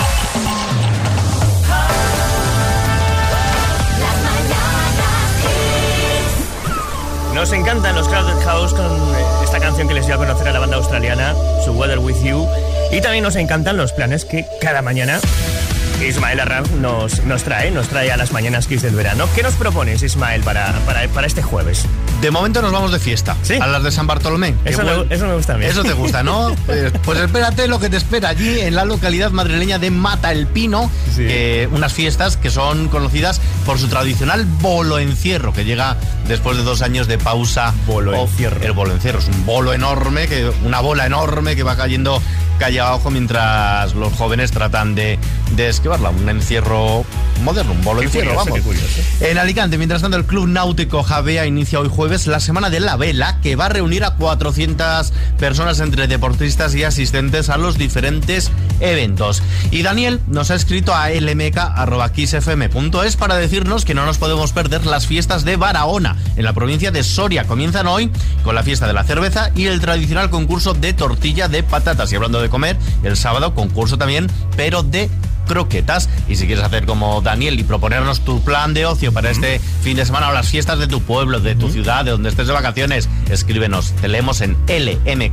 Nos 7.34 7.52
encantan 7.52 7.96
los 7.96 8.08
Crowded 8.08 8.42
House 8.44 8.72
con 8.72 8.86
eh, 8.86 9.24
esta 9.42 9.58
canción 9.58 9.88
que 9.88 9.94
les 9.94 10.06
dio 10.06 10.14
a 10.14 10.18
conocer 10.18 10.48
a 10.48 10.52
la 10.52 10.60
banda 10.60 10.76
australiana, 10.76 11.34
su 11.64 11.72
Weather 11.72 11.98
With 11.98 12.22
You. 12.22 12.46
Y 12.92 13.00
también 13.00 13.24
nos 13.24 13.36
encantan 13.36 13.76
los 13.76 13.92
planes 13.92 14.24
que 14.24 14.46
cada 14.60 14.82
mañana 14.82 15.18
Ismael 16.02 16.40
Arranz 16.40 16.70
nos, 16.72 17.24
nos 17.24 17.44
trae, 17.44 17.70
nos 17.70 17.88
trae 17.88 18.10
a 18.12 18.16
las 18.16 18.32
mañanas 18.32 18.66
Kiss 18.66 18.82
del 18.82 18.94
verano. 18.94 19.26
¿Qué 19.34 19.42
nos 19.42 19.54
propones, 19.54 20.02
Ismael, 20.02 20.42
para, 20.42 20.72
para, 20.86 21.06
para 21.08 21.26
este 21.26 21.42
jueves? 21.42 21.86
De 22.20 22.30
momento 22.30 22.60
nos 22.62 22.72
vamos 22.72 22.92
de 22.92 22.98
fiesta. 22.98 23.36
Sí. 23.42 23.54
A 23.60 23.66
las 23.66 23.82
de 23.82 23.90
San 23.90 24.06
Bartolomé. 24.06 24.54
Eso 24.64 24.82
me- 24.82 25.14
eso 25.14 25.26
me 25.26 25.34
gusta 25.34 25.54
a 25.54 25.58
mí. 25.58 25.64
Eso 25.64 25.82
te 25.82 25.92
gusta, 25.92 26.22
¿no? 26.22 26.54
pues, 26.66 26.92
pues 27.04 27.20
espérate 27.20 27.68
lo 27.68 27.78
que 27.80 27.88
te 27.90 27.96
espera 27.96 28.30
allí 28.30 28.60
en 28.60 28.74
la 28.74 28.84
localidad 28.84 29.30
madrileña 29.30 29.78
de 29.78 29.90
Mata 29.90 30.32
el 30.32 30.46
Pino. 30.46 30.90
Sí. 31.14 31.26
que- 31.26 31.68
unas 31.72 31.92
fiestas 31.92 32.36
que 32.36 32.50
son 32.50 32.88
conocidas 32.88 33.40
por 33.64 33.78
su 33.78 33.88
tradicional 33.88 34.44
bolo 34.44 34.98
encierro, 34.98 35.52
que 35.52 35.64
llega 35.64 35.96
después 36.28 36.56
de 36.56 36.64
dos 36.64 36.82
años 36.82 37.06
de 37.06 37.18
pausa. 37.18 37.72
Bolo 37.86 38.12
o- 38.18 38.24
encierro. 38.26 38.60
El 38.62 38.72
bolo 38.72 38.92
encierro 38.92 39.20
es 39.20 39.28
un 39.28 39.46
bolo 39.46 39.72
enorme, 39.72 40.26
que, 40.28 40.50
una 40.64 40.80
bola 40.80 41.06
enorme 41.06 41.56
que 41.56 41.62
va 41.62 41.76
cayendo 41.76 42.20
calle 42.58 42.80
abajo 42.80 43.10
mientras 43.10 43.94
los 43.94 44.12
jóvenes 44.14 44.50
tratan 44.50 44.94
de, 44.94 45.18
de 45.52 45.68
esquivarla. 45.68 46.10
Un 46.10 46.28
encierro 46.28 47.04
moderno, 47.42 47.72
un 47.72 47.82
bolo 47.82 48.00
Qué 48.00 48.06
encierro, 48.06 48.34
curioso, 48.34 48.62
vamos. 48.64 49.20
En 49.20 49.38
Alicante, 49.38 49.78
mientras 49.78 50.02
tanto, 50.02 50.16
el 50.16 50.24
Club 50.24 50.48
Náutico 50.48 51.02
Javea 51.02 51.46
inicia 51.46 51.80
hoy 51.80 51.88
jueves 51.88 52.26
la 52.26 52.40
Semana 52.40 52.70
de 52.70 52.80
la 52.80 52.96
Vela, 52.96 53.40
que 53.42 53.56
va 53.56 53.66
a 53.66 53.68
reunir 53.68 54.04
a 54.04 54.16
400 54.16 55.12
personas 55.38 55.80
entre 55.80 56.06
deportistas 56.08 56.74
y 56.74 56.84
asistentes 56.84 57.48
a 57.48 57.56
los 57.58 57.78
diferentes 57.78 58.50
eventos. 58.80 59.42
Y 59.70 59.82
Daniel 59.82 60.20
nos 60.26 60.50
ha 60.50 60.54
escrito 60.54 60.94
a 60.94 61.10
lmk.xfm.es 61.10 61.56
para 63.16 63.36
decirnos 63.36 63.84
que 63.84 63.94
no 63.94 64.06
nos 64.06 64.18
podemos 64.18 64.52
perder 64.52 64.86
las 64.86 65.06
fiestas 65.06 65.44
de 65.44 65.56
Barahona, 65.56 66.16
en 66.36 66.44
la 66.44 66.52
provincia 66.52 66.90
de 66.90 67.02
Soria. 67.02 67.44
Comienzan 67.44 67.86
hoy 67.86 68.10
con 68.42 68.54
la 68.54 68.62
fiesta 68.62 68.86
de 68.86 68.92
la 68.92 69.04
cerveza 69.04 69.50
y 69.54 69.66
el 69.66 69.80
tradicional 69.80 70.30
concurso 70.30 70.74
de 70.74 70.92
tortilla 70.92 71.48
de 71.48 71.62
patatas. 71.62 72.12
Y 72.12 72.16
hablando 72.16 72.40
de 72.40 72.48
comer, 72.48 72.76
el 73.02 73.16
sábado 73.16 73.54
concurso 73.54 73.98
también, 73.98 74.26
pero 74.56 74.82
de 74.82 75.10
croquetas. 75.46 76.08
Y 76.28 76.36
si 76.36 76.46
quieres 76.46 76.64
hacer 76.64 76.86
como 76.86 77.20
Daniel 77.20 77.58
y 77.58 77.64
proponernos 77.64 78.24
tu 78.24 78.42
plan 78.42 78.74
de 78.74 78.86
ocio 78.86 79.12
para 79.12 79.30
este 79.30 79.58
fin 79.58 79.96
de 79.96 80.06
semana 80.06 80.28
o 80.28 80.32
las 80.32 80.48
fiestas 80.48 80.78
de 80.78 80.86
tu 80.86 81.02
pueblo, 81.02 81.40
de 81.40 81.54
tu 81.54 81.70
ciudad, 81.70 82.04
de 82.04 82.12
donde 82.12 82.28
estés 82.28 82.46
de 82.46 82.52
vacaciones, 82.52 83.08
escríbenos. 83.30 83.92
Te 84.00 84.08
leemos 84.08 84.40
en 84.40 84.56
lmk.xfm.es. 84.66 85.24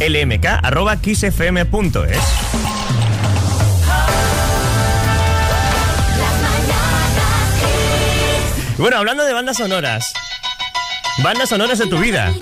lmk.kissfm.es. 0.00 2.18
Bueno, 8.78 8.98
hablando 8.98 9.24
de 9.24 9.32
bandas 9.32 9.56
sonoras. 9.56 10.12
Bandas 11.22 11.48
sonoras 11.48 11.78
de 11.78 11.86
tu 11.86 11.98
vida. 11.98 12.32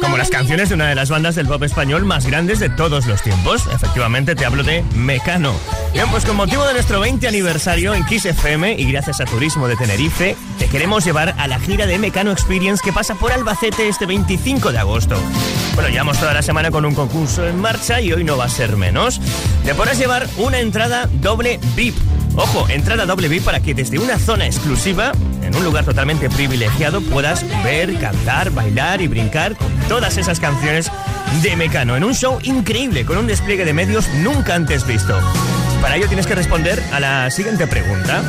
Como 0.00 0.16
las 0.16 0.30
canciones 0.30 0.68
de 0.68 0.74
una 0.74 0.88
de 0.88 0.96
las 0.96 1.10
bandas 1.10 1.36
del 1.36 1.46
pop 1.46 1.62
español 1.62 2.04
más 2.04 2.26
grandes 2.26 2.58
de 2.58 2.68
todos 2.68 3.06
los 3.06 3.22
tiempos. 3.22 3.66
Efectivamente, 3.72 4.34
te 4.34 4.44
hablo 4.44 4.64
de 4.64 4.82
Mecano. 4.94 5.54
Bien, 5.92 6.06
pues 6.10 6.24
con 6.24 6.36
motivo 6.36 6.66
de 6.66 6.72
nuestro 6.72 6.98
20 6.98 7.28
aniversario 7.28 7.94
en 7.94 8.04
Kiss 8.04 8.26
FM 8.26 8.74
y 8.78 8.90
gracias 8.90 9.20
a 9.20 9.26
Turismo 9.26 9.68
de 9.68 9.76
Tenerife, 9.76 10.36
te 10.58 10.66
queremos 10.66 11.04
llevar 11.04 11.34
a 11.38 11.46
la 11.46 11.60
gira 11.60 11.86
de 11.86 11.98
Mecano 11.98 12.32
Experience 12.32 12.82
que 12.84 12.92
pasa 12.92 13.14
por 13.14 13.30
Albacete 13.30 13.88
este 13.88 14.06
25 14.06 14.72
de 14.72 14.78
agosto. 14.78 15.16
Bueno, 15.74 15.88
llevamos 15.88 16.18
toda 16.18 16.34
la 16.34 16.42
semana 16.42 16.72
con 16.72 16.84
un 16.84 16.94
concurso 16.94 17.46
en 17.46 17.60
marcha 17.60 18.00
y 18.00 18.12
hoy 18.12 18.24
no 18.24 18.36
va 18.36 18.46
a 18.46 18.48
ser 18.48 18.76
menos. 18.76 19.20
Te 19.64 19.74
podrás 19.74 19.98
llevar 19.98 20.26
una 20.36 20.58
entrada 20.58 21.08
doble 21.12 21.60
VIP. 21.76 21.96
Ojo, 22.36 22.68
entrada 22.68 23.06
doble 23.06 23.40
para 23.40 23.60
que 23.60 23.74
desde 23.74 23.98
una 23.98 24.18
zona 24.18 24.46
exclusiva, 24.46 25.12
en 25.42 25.56
un 25.56 25.64
lugar 25.64 25.86
totalmente 25.86 26.28
privilegiado, 26.28 27.00
puedas 27.00 27.44
ver, 27.64 27.98
cantar, 27.98 28.50
bailar 28.50 29.00
y 29.00 29.08
brincar 29.08 29.56
con 29.56 29.72
todas 29.88 30.18
esas 30.18 30.38
canciones 30.38 30.90
de 31.42 31.56
Mecano 31.56 31.96
en 31.96 32.04
un 32.04 32.14
show 32.14 32.38
increíble 32.42 33.06
con 33.06 33.16
un 33.16 33.26
despliegue 33.26 33.64
de 33.64 33.72
medios 33.72 34.08
nunca 34.22 34.54
antes 34.54 34.86
visto. 34.86 35.18
Para 35.80 35.96
ello 35.96 36.08
tienes 36.08 36.26
que 36.26 36.34
responder 36.34 36.82
a 36.92 37.00
la 37.00 37.30
siguiente 37.30 37.66
pregunta. 37.66 38.22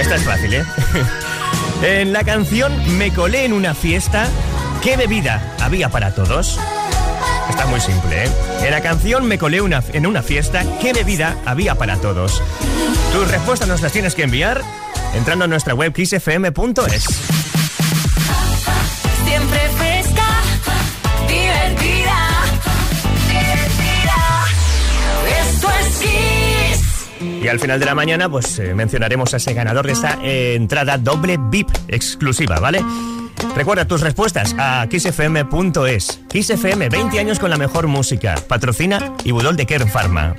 Esta 0.00 0.16
es 0.16 0.24
fácil, 0.24 0.54
¿eh? 0.54 0.64
en 1.82 2.12
la 2.12 2.24
canción 2.24 2.72
Me 2.98 3.12
colé 3.12 3.44
en 3.44 3.52
una 3.52 3.74
fiesta, 3.74 4.26
¿qué 4.82 4.96
bebida 4.96 5.54
había 5.60 5.88
para 5.88 6.14
todos? 6.14 6.58
Está 7.48 7.66
muy 7.66 7.80
simple, 7.80 8.24
¿eh? 8.24 8.28
En 8.62 8.70
la 8.70 8.80
canción 8.80 9.26
Me 9.26 9.38
colé 9.38 9.60
una, 9.60 9.82
en 9.92 10.06
una 10.06 10.22
fiesta, 10.22 10.64
¿qué 10.80 10.92
bebida 10.92 11.36
había 11.44 11.74
para 11.74 11.96
todos? 11.96 12.42
Tus 13.12 13.30
respuestas 13.30 13.68
nos 13.68 13.80
las 13.80 13.92
tienes 13.92 14.14
que 14.14 14.22
enviar 14.22 14.62
entrando 15.14 15.44
a 15.44 15.48
nuestra 15.48 15.74
web 15.74 15.92
kissfm.es. 15.92 17.04
Siempre 19.24 19.58
fresca, 19.76 20.26
divertida, 21.28 22.18
divertida. 23.28 24.46
Esto 25.42 25.68
es 25.80 25.98
Kiss. 25.98 27.42
Y 27.44 27.48
al 27.48 27.60
final 27.60 27.78
de 27.78 27.86
la 27.86 27.94
mañana, 27.94 28.28
pues 28.28 28.58
eh, 28.58 28.74
mencionaremos 28.74 29.32
a 29.34 29.36
ese 29.36 29.54
ganador 29.54 29.86
de 29.86 29.92
esta 29.92 30.18
eh, 30.22 30.54
entrada 30.54 30.98
doble 30.98 31.38
VIP 31.38 31.68
exclusiva, 31.88 32.58
¿vale? 32.58 32.82
Recuerda 33.54 33.86
tus 33.86 34.00
respuestas 34.00 34.54
a 34.58 34.86
kissfm.es. 34.88 36.20
KissFM, 36.28 36.88
20 36.88 37.18
años 37.18 37.38
con 37.38 37.50
la 37.50 37.56
mejor 37.56 37.86
música. 37.86 38.34
Patrocina 38.48 39.14
y 39.24 39.32
Budol 39.32 39.56
de 39.56 39.66
Kern 39.66 39.88
Pharma. 39.88 40.36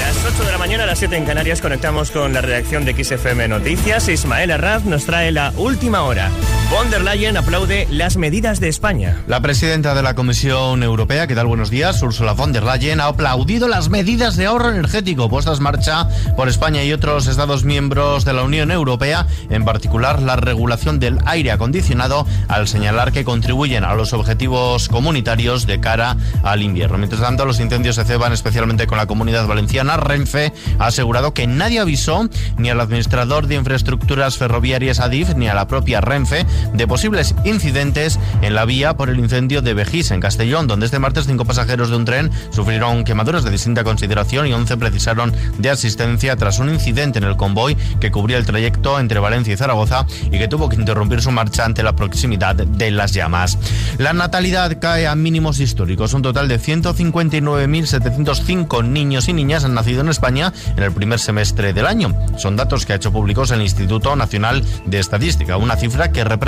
Las 0.00 0.34
8 0.34 0.44
de 0.44 0.52
la 0.52 0.58
mañana, 0.58 0.84
a 0.84 0.86
las 0.86 0.98
7 0.98 1.16
en 1.16 1.24
Canarias, 1.24 1.60
conectamos 1.60 2.10
con 2.10 2.32
la 2.32 2.40
redacción 2.40 2.84
de 2.84 2.92
XFM 3.04 3.48
Noticias. 3.48 4.08
Ismael 4.08 4.50
Arraz 4.50 4.84
nos 4.84 5.04
trae 5.04 5.32
la 5.32 5.52
última 5.56 6.02
hora. 6.02 6.30
Von 6.68 6.90
der 6.90 7.02
Leyen 7.02 7.36
aplaude 7.36 7.86
las 7.92 8.16
medidas 8.16 8.58
de 8.58 8.68
España. 8.68 9.22
La 9.28 9.40
presidenta 9.40 9.94
de 9.94 10.02
la 10.02 10.14
Comisión 10.14 10.82
Europea, 10.82 11.28
¿qué 11.28 11.36
tal? 11.36 11.46
Buenos 11.46 11.70
días, 11.70 12.02
Ursula 12.02 12.32
von 12.32 12.52
der 12.52 12.64
Leyen, 12.64 13.00
ha 13.00 13.06
aplaudido 13.06 13.68
las 13.68 13.88
medidas 13.88 14.36
de 14.36 14.46
ahorro 14.46 14.70
energético 14.70 15.30
puestas 15.30 15.58
en 15.58 15.62
marcha 15.62 16.08
por 16.36 16.48
España 16.48 16.82
y 16.82 16.92
otros 16.92 17.28
Estados 17.28 17.62
miembros 17.62 18.24
de 18.24 18.32
la 18.32 18.42
Unión 18.42 18.72
Europea, 18.72 19.28
en 19.48 19.64
particular 19.64 20.20
la 20.20 20.34
regulación 20.34 20.98
del 20.98 21.18
aire 21.24 21.52
acondicionado, 21.52 22.26
al 22.48 22.66
señalar 22.66 23.12
que 23.12 23.24
contribuyen 23.24 23.84
a 23.84 23.94
los 23.94 24.12
objetivos 24.12 24.88
comunitarios 24.88 25.68
de 25.68 25.78
cara 25.78 26.16
al 26.42 26.62
invierno. 26.62 26.98
Mientras 26.98 27.22
tanto, 27.22 27.44
los 27.44 27.60
incendios 27.60 27.94
se 27.94 28.04
ceban 28.04 28.32
especialmente 28.32 28.88
con 28.88 28.98
la 28.98 29.06
comunidad 29.06 29.46
valenciana. 29.46 29.98
Renfe 29.98 30.52
ha 30.80 30.86
asegurado 30.86 31.32
que 31.32 31.46
nadie 31.46 31.78
avisó 31.78 32.28
ni 32.58 32.70
al 32.70 32.80
administrador 32.80 33.46
de 33.46 33.54
infraestructuras 33.54 34.36
ferroviarias 34.36 34.98
ADIF 34.98 35.36
ni 35.36 35.46
a 35.46 35.54
la 35.54 35.68
propia 35.68 36.00
Renfe 36.00 36.44
de 36.72 36.86
posibles 36.86 37.34
incidentes 37.44 38.18
en 38.42 38.54
la 38.54 38.64
vía 38.64 38.96
por 38.96 39.10
el 39.10 39.18
incendio 39.18 39.62
de 39.62 39.74
Vejís, 39.74 40.10
en 40.10 40.20
Castellón, 40.20 40.66
donde 40.66 40.86
este 40.86 40.98
martes 40.98 41.26
cinco 41.26 41.44
pasajeros 41.44 41.90
de 41.90 41.96
un 41.96 42.04
tren 42.04 42.30
sufrieron 42.50 43.04
quemaduras 43.04 43.44
de 43.44 43.50
distinta 43.50 43.84
consideración 43.84 44.46
y 44.46 44.52
11 44.52 44.76
precisaron 44.76 45.32
de 45.58 45.70
asistencia 45.70 46.36
tras 46.36 46.58
un 46.58 46.70
incidente 46.70 47.18
en 47.18 47.24
el 47.24 47.36
convoy 47.36 47.76
que 48.00 48.10
cubría 48.10 48.38
el 48.38 48.46
trayecto 48.46 48.98
entre 49.00 49.20
Valencia 49.20 49.54
y 49.54 49.56
Zaragoza 49.56 50.06
y 50.30 50.38
que 50.38 50.48
tuvo 50.48 50.68
que 50.68 50.76
interrumpir 50.76 51.22
su 51.22 51.30
marcha 51.30 51.64
ante 51.64 51.82
la 51.82 51.94
proximidad 51.94 52.54
de 52.54 52.90
las 52.90 53.12
llamas. 53.12 53.58
La 53.98 54.12
natalidad 54.12 54.78
cae 54.80 55.06
a 55.06 55.14
mínimos 55.14 55.60
históricos. 55.60 56.12
Un 56.14 56.22
total 56.22 56.48
de 56.48 56.60
159.705 56.60 58.84
niños 58.84 59.28
y 59.28 59.32
niñas 59.32 59.64
han 59.64 59.74
nacido 59.74 60.00
en 60.00 60.08
España 60.08 60.52
en 60.76 60.82
el 60.82 60.92
primer 60.92 61.18
semestre 61.18 61.72
del 61.72 61.86
año. 61.86 62.14
Son 62.38 62.56
datos 62.56 62.86
que 62.86 62.92
ha 62.92 62.96
hecho 62.96 63.12
públicos 63.12 63.50
el 63.50 63.62
Instituto 63.62 64.14
Nacional 64.16 64.62
de 64.86 64.98
Estadística, 64.98 65.56
una 65.56 65.76
cifra 65.76 66.12
que 66.12 66.24
representa 66.24 66.45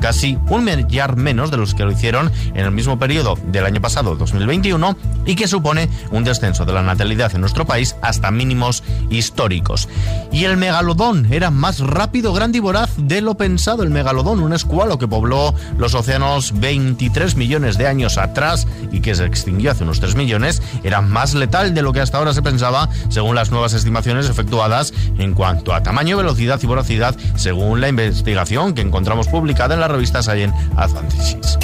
casi 0.00 0.38
un 0.48 0.64
millar 0.64 1.16
menos 1.16 1.50
de 1.50 1.56
los 1.56 1.74
que 1.74 1.84
lo 1.84 1.92
hicieron 1.92 2.30
en 2.54 2.64
el 2.64 2.70
mismo 2.70 2.98
periodo 2.98 3.38
del 3.46 3.64
año 3.64 3.80
pasado, 3.80 4.14
2021, 4.14 4.96
y 5.24 5.34
que 5.34 5.48
supone 5.48 5.88
un 6.10 6.24
descenso 6.24 6.64
de 6.64 6.72
la 6.72 6.82
natalidad 6.82 7.34
en 7.34 7.40
nuestro 7.40 7.64
país 7.64 7.96
hasta 8.02 8.30
mínimos 8.30 8.82
históricos. 9.10 9.88
Y 10.30 10.44
el 10.44 10.56
megalodón 10.56 11.32
era 11.32 11.50
más 11.50 11.80
rápido, 11.80 12.32
grande 12.32 12.58
y 12.58 12.60
voraz 12.60 12.90
de 12.96 13.20
lo 13.20 13.34
pensado. 13.34 13.82
El 13.82 13.90
megalodón, 13.90 14.40
un 14.40 14.52
escualo 14.52 14.98
que 14.98 15.08
pobló 15.08 15.54
los 15.78 15.94
océanos 15.94 16.58
23 16.60 17.36
millones 17.36 17.78
de 17.78 17.86
años 17.86 18.18
atrás 18.18 18.66
y 18.90 19.00
que 19.00 19.14
se 19.14 19.24
extinguió 19.24 19.70
hace 19.70 19.84
unos 19.84 20.00
3 20.00 20.14
millones, 20.14 20.62
era 20.84 21.00
más 21.00 21.34
letal 21.34 21.74
de 21.74 21.82
lo 21.82 21.92
que 21.92 22.00
hasta 22.00 22.18
ahora 22.18 22.34
se 22.34 22.42
pensaba, 22.42 22.88
según 23.08 23.34
las 23.34 23.50
nuevas 23.50 23.72
estimaciones 23.72 24.28
efectuadas 24.28 24.92
en 25.18 25.34
cuanto 25.34 25.74
a 25.74 25.82
tamaño, 25.82 26.16
velocidad 26.16 26.60
y 26.62 26.66
voracidad, 26.66 27.16
según 27.36 27.80
la 27.80 27.88
investigación 27.88 28.74
que 28.74 28.82
encontramos 28.82 29.21
publicada 29.28 29.74
en 29.74 29.80
la 29.80 29.88
revista 29.88 30.22
Science 30.22 30.54
Advances. 30.76 31.58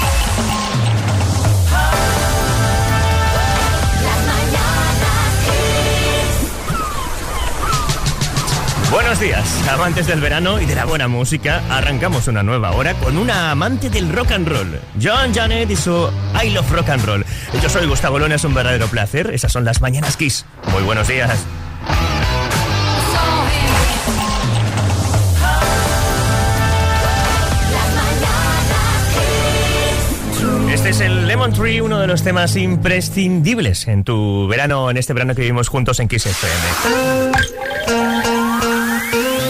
Buenos 8.91 9.19
días, 9.19 9.67
amantes 9.69 10.07
del 10.07 10.19
verano 10.19 10.59
y 10.59 10.65
de 10.65 10.73
la 10.73 10.85
buena 10.85 11.07
música. 11.07 11.61
Arrancamos 11.69 12.27
una 12.27 12.41
nueva 12.41 12.71
hora 12.71 12.95
con 12.95 13.19
una 13.19 13.51
amante 13.51 13.91
del 13.91 14.11
rock 14.11 14.31
and 14.31 14.47
roll, 14.47 14.79
John 15.01 15.31
Janet 15.31 15.69
y 15.69 15.75
su 15.75 16.09
I 16.43 16.49
Love 16.49 16.71
Rock 16.71 16.89
and 16.89 17.05
Roll. 17.05 17.25
Yo 17.61 17.69
soy 17.69 17.85
Gustavo 17.85 18.17
Luna, 18.17 18.35
es 18.35 18.43
un 18.45 18.55
verdadero 18.55 18.87
placer. 18.87 19.29
Esas 19.31 19.51
son 19.51 19.63
las 19.63 19.81
mañanas 19.81 20.17
Kiss. 20.17 20.45
Muy 20.71 20.81
buenos 20.81 21.07
días. 21.07 21.45
Este 30.79 30.91
es 30.91 31.01
el 31.01 31.27
Lemon 31.27 31.51
Tree, 31.51 31.81
uno 31.81 31.99
de 31.99 32.07
los 32.07 32.23
temas 32.23 32.55
imprescindibles 32.55 33.85
en 33.89 34.05
tu 34.05 34.47
verano, 34.47 34.89
en 34.89 34.95
este 34.95 35.11
verano 35.11 35.35
que 35.35 35.41
vivimos 35.41 35.67
juntos 35.67 35.99
en 35.99 36.07
Kiss 36.07 36.25
FM. 36.25 38.08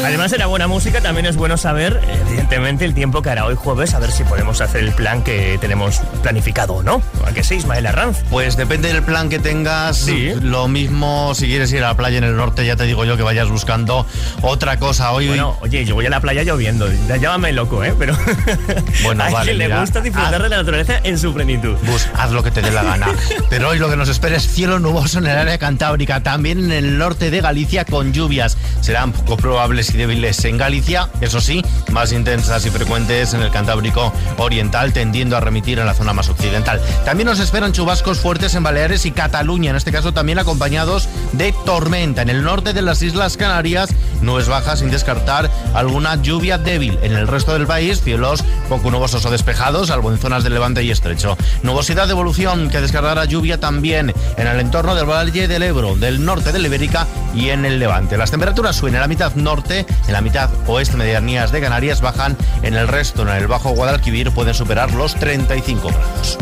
Además 0.09 0.31
de 0.31 0.39
la 0.39 0.47
buena 0.47 0.67
música, 0.67 1.01
también 1.01 1.27
es 1.27 1.35
bueno 1.37 1.55
saber, 1.55 2.01
evidentemente, 2.27 2.83
el 2.83 2.95
tiempo 2.95 3.21
que 3.21 3.29
hará 3.29 3.45
hoy 3.45 3.53
jueves, 3.55 3.93
a 3.93 3.99
ver 3.99 4.11
si 4.11 4.23
podemos 4.23 4.59
hacer 4.59 4.83
el 4.83 4.91
plan 4.91 5.21
que 5.23 5.59
tenemos 5.61 5.99
planificado 6.23 6.73
o 6.73 6.83
no. 6.83 7.03
¿A 7.27 7.31
que 7.31 7.43
sí, 7.43 7.55
Ismael 7.55 7.85
Arranz? 7.85 8.17
Pues 8.31 8.57
depende 8.57 8.91
del 8.91 9.03
plan 9.03 9.29
que 9.29 9.37
tengas. 9.37 9.97
Sí. 9.97 10.31
Lo 10.41 10.67
mismo 10.67 11.35
si 11.35 11.45
quieres 11.45 11.71
ir 11.73 11.83
a 11.83 11.89
la 11.89 11.93
playa 11.95 12.17
en 12.17 12.23
el 12.23 12.35
norte, 12.35 12.65
ya 12.65 12.75
te 12.75 12.85
digo 12.85 13.05
yo 13.05 13.17
que 13.17 13.23
vayas 13.23 13.49
buscando 13.49 14.03
otra 14.41 14.77
cosa. 14.77 15.11
Hoy, 15.11 15.27
Bueno, 15.27 15.55
oye, 15.61 15.85
yo 15.85 15.93
voy 15.93 16.07
a 16.07 16.09
la 16.09 16.19
playa 16.19 16.41
lloviendo. 16.41 16.87
Llámame 17.21 17.53
loco, 17.53 17.83
¿eh? 17.83 17.93
Pero 17.97 18.17
Bueno, 19.03 19.23
a 19.25 19.29
vale, 19.29 19.51
quien 19.55 19.69
le 19.69 19.79
gusta 19.79 20.01
disfrutar 20.01 20.33
haz- 20.33 20.43
de 20.43 20.49
la 20.49 20.57
naturaleza 20.57 20.99
en 21.03 21.19
su 21.19 21.33
plenitud. 21.35 21.75
Bus, 21.83 22.07
haz 22.15 22.31
lo 22.31 22.41
que 22.41 22.49
te 22.49 22.63
dé 22.63 22.71
la 22.71 22.81
gana. 22.83 23.07
Pero 23.51 23.69
hoy 23.69 23.77
lo 23.77 23.87
que 23.91 23.95
nos 23.95 24.09
espera 24.09 24.37
es 24.37 24.47
cielo 24.47 24.79
nuboso 24.79 25.19
en 25.19 25.27
el 25.27 25.37
área 25.37 25.59
cantábrica, 25.59 26.23
también 26.23 26.65
en 26.65 26.71
el 26.71 26.97
norte 26.97 27.29
de 27.29 27.41
Galicia 27.41 27.85
con 27.85 28.11
lluvias. 28.11 28.57
Serán 28.81 29.11
poco 29.11 29.37
probables 29.37 29.93
y 29.93 29.98
débiles 29.99 30.45
en 30.45 30.57
Galicia, 30.57 31.09
eso 31.19 31.41
sí, 31.41 31.61
más 31.91 32.13
intensas 32.13 32.65
y 32.65 32.69
frecuentes 32.69 33.33
en 33.33 33.41
el 33.41 33.51
Cantábrico 33.51 34.13
Oriental, 34.37 34.93
tendiendo 34.93 35.35
a 35.35 35.41
remitir 35.41 35.77
en 35.77 35.85
la 35.85 35.93
zona 35.93 36.13
más 36.13 36.29
occidental. 36.29 36.79
También 37.03 37.27
nos 37.27 37.41
esperan 37.41 37.73
chubascos 37.73 38.19
fuertes 38.19 38.55
en 38.55 38.63
Baleares 38.63 39.05
y 39.05 39.11
Cataluña, 39.11 39.71
en 39.71 39.75
este 39.75 39.91
caso 39.91 40.13
también 40.13 40.39
acompañados 40.39 41.09
de 41.33 41.53
tormenta. 41.65 42.21
En 42.21 42.29
el 42.29 42.43
norte 42.43 42.71
de 42.71 42.81
las 42.81 43.01
Islas 43.01 43.35
Canarias, 43.35 43.89
nubes 44.21 44.47
bajas 44.47 44.79
sin 44.79 44.89
descartar 44.89 45.51
alguna 45.73 46.15
lluvia 46.21 46.57
débil. 46.57 46.97
En 47.01 47.11
el 47.11 47.27
resto 47.27 47.51
del 47.51 47.67
país, 47.67 48.01
cielos 48.01 48.41
poco 48.69 48.91
nubosos 48.91 49.25
o 49.25 49.31
despejados, 49.31 49.89
salvo 49.89 50.13
en 50.13 50.17
zonas 50.17 50.45
de 50.45 50.49
levante 50.49 50.81
y 50.81 50.91
estrecho. 50.91 51.37
Nubosidad 51.61 52.05
de 52.05 52.13
evolución 52.13 52.69
que 52.69 52.79
descargará 52.79 53.25
lluvia 53.25 53.59
también 53.59 54.13
en 54.37 54.47
el 54.47 54.61
entorno 54.61 54.95
del 54.95 55.09
Valle 55.09 55.49
del 55.49 55.63
Ebro, 55.63 55.97
del 55.97 56.23
norte 56.23 56.53
de 56.53 56.69
Ibérica 56.69 57.05
y 57.33 57.49
en 57.49 57.65
el 57.65 57.79
levante. 57.79 58.17
Las 58.17 58.31
temperaturas 58.31 58.75
suben 58.75 58.95
en 58.95 59.01
la 59.01 59.07
mitad 59.07 59.33
norte, 59.35 59.85
en 60.07 60.13
la 60.13 60.21
mitad 60.21 60.49
oeste 60.67 60.97
medianías 60.97 61.51
de 61.51 61.61
Canarias 61.61 62.01
bajan, 62.01 62.37
en 62.63 62.75
el 62.75 62.87
resto, 62.87 63.21
en 63.21 63.29
el 63.29 63.47
Bajo 63.47 63.71
Guadalquivir, 63.71 64.31
pueden 64.31 64.53
superar 64.53 64.91
los 64.93 65.15
35 65.15 65.89
grados. 65.89 66.37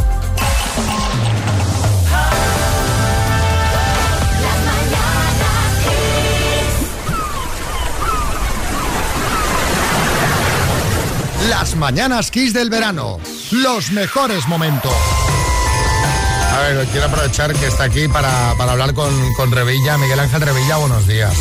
Las 11.50 11.76
mañanas 11.76 12.30
Kiss 12.30 12.54
del 12.54 12.70
verano. 12.70 13.20
Los 13.52 13.92
mejores 13.92 14.48
momentos. 14.48 14.94
A 16.54 16.60
ver, 16.60 16.86
quiero 16.88 17.06
aprovechar 17.06 17.54
que 17.54 17.68
está 17.68 17.86
aquí 17.86 18.08
para, 18.08 18.54
para 18.58 18.74
hablar 18.74 18.94
con, 18.94 19.12
con 19.36 19.52
Revilla. 19.52 19.98
Miguel 19.98 20.20
Ángel 20.20 20.42
Revilla, 20.42 20.78
buenos 20.78 21.08
días. 21.08 21.34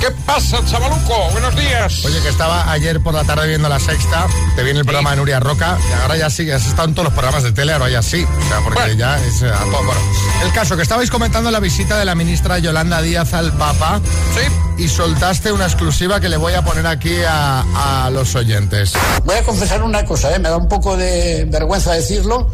¿Qué 0.00 0.10
pasa, 0.24 0.64
chavaluco? 0.64 1.30
Buenos 1.32 1.54
días. 1.54 2.04
Oye, 2.06 2.20
que 2.22 2.28
estaba 2.30 2.70
ayer 2.72 3.00
por 3.02 3.12
la 3.12 3.22
tarde 3.24 3.46
viendo 3.48 3.68
la 3.68 3.78
sexta, 3.78 4.26
te 4.56 4.62
viene 4.62 4.78
el 4.80 4.84
programa 4.86 5.10
de 5.10 5.16
Nuria 5.16 5.40
Roca, 5.40 5.76
y 5.90 5.92
ahora 6.02 6.16
ya 6.16 6.30
sí, 6.30 6.50
has 6.50 6.66
estado 6.66 6.88
en 6.88 6.94
todos 6.94 7.04
los 7.04 7.12
programas 7.12 7.42
de 7.42 7.52
tele, 7.52 7.74
ahora 7.74 7.90
ya 7.90 8.02
sí. 8.02 8.24
O 8.24 8.48
sea, 8.48 8.60
porque 8.64 8.80
Bueno. 8.80 8.94
ya 8.94 9.18
es 9.18 9.42
eh, 9.42 9.48
a 9.50 9.58
todo. 9.58 9.82
Bueno, 9.84 10.00
el 10.42 10.52
caso 10.52 10.74
que 10.76 10.82
estabais 10.82 11.10
comentando 11.10 11.50
la 11.50 11.60
visita 11.60 11.98
de 11.98 12.06
la 12.06 12.14
ministra 12.14 12.58
Yolanda 12.58 13.02
Díaz 13.02 13.34
al 13.34 13.52
Papa 13.52 14.00
Sí. 14.34 14.82
y 14.84 14.88
soltaste 14.88 15.52
una 15.52 15.66
exclusiva 15.66 16.18
que 16.18 16.30
le 16.30 16.38
voy 16.38 16.54
a 16.54 16.62
poner 16.64 16.86
aquí 16.86 17.16
a, 17.28 18.06
a 18.06 18.10
los 18.10 18.34
oyentes. 18.36 18.94
Voy 19.24 19.36
a 19.36 19.42
confesar 19.42 19.82
una 19.82 20.04
cosa, 20.06 20.34
¿eh? 20.34 20.38
me 20.38 20.48
da 20.48 20.56
un 20.56 20.68
poco 20.68 20.96
de 20.96 21.44
vergüenza 21.46 21.92
decirlo, 21.92 22.48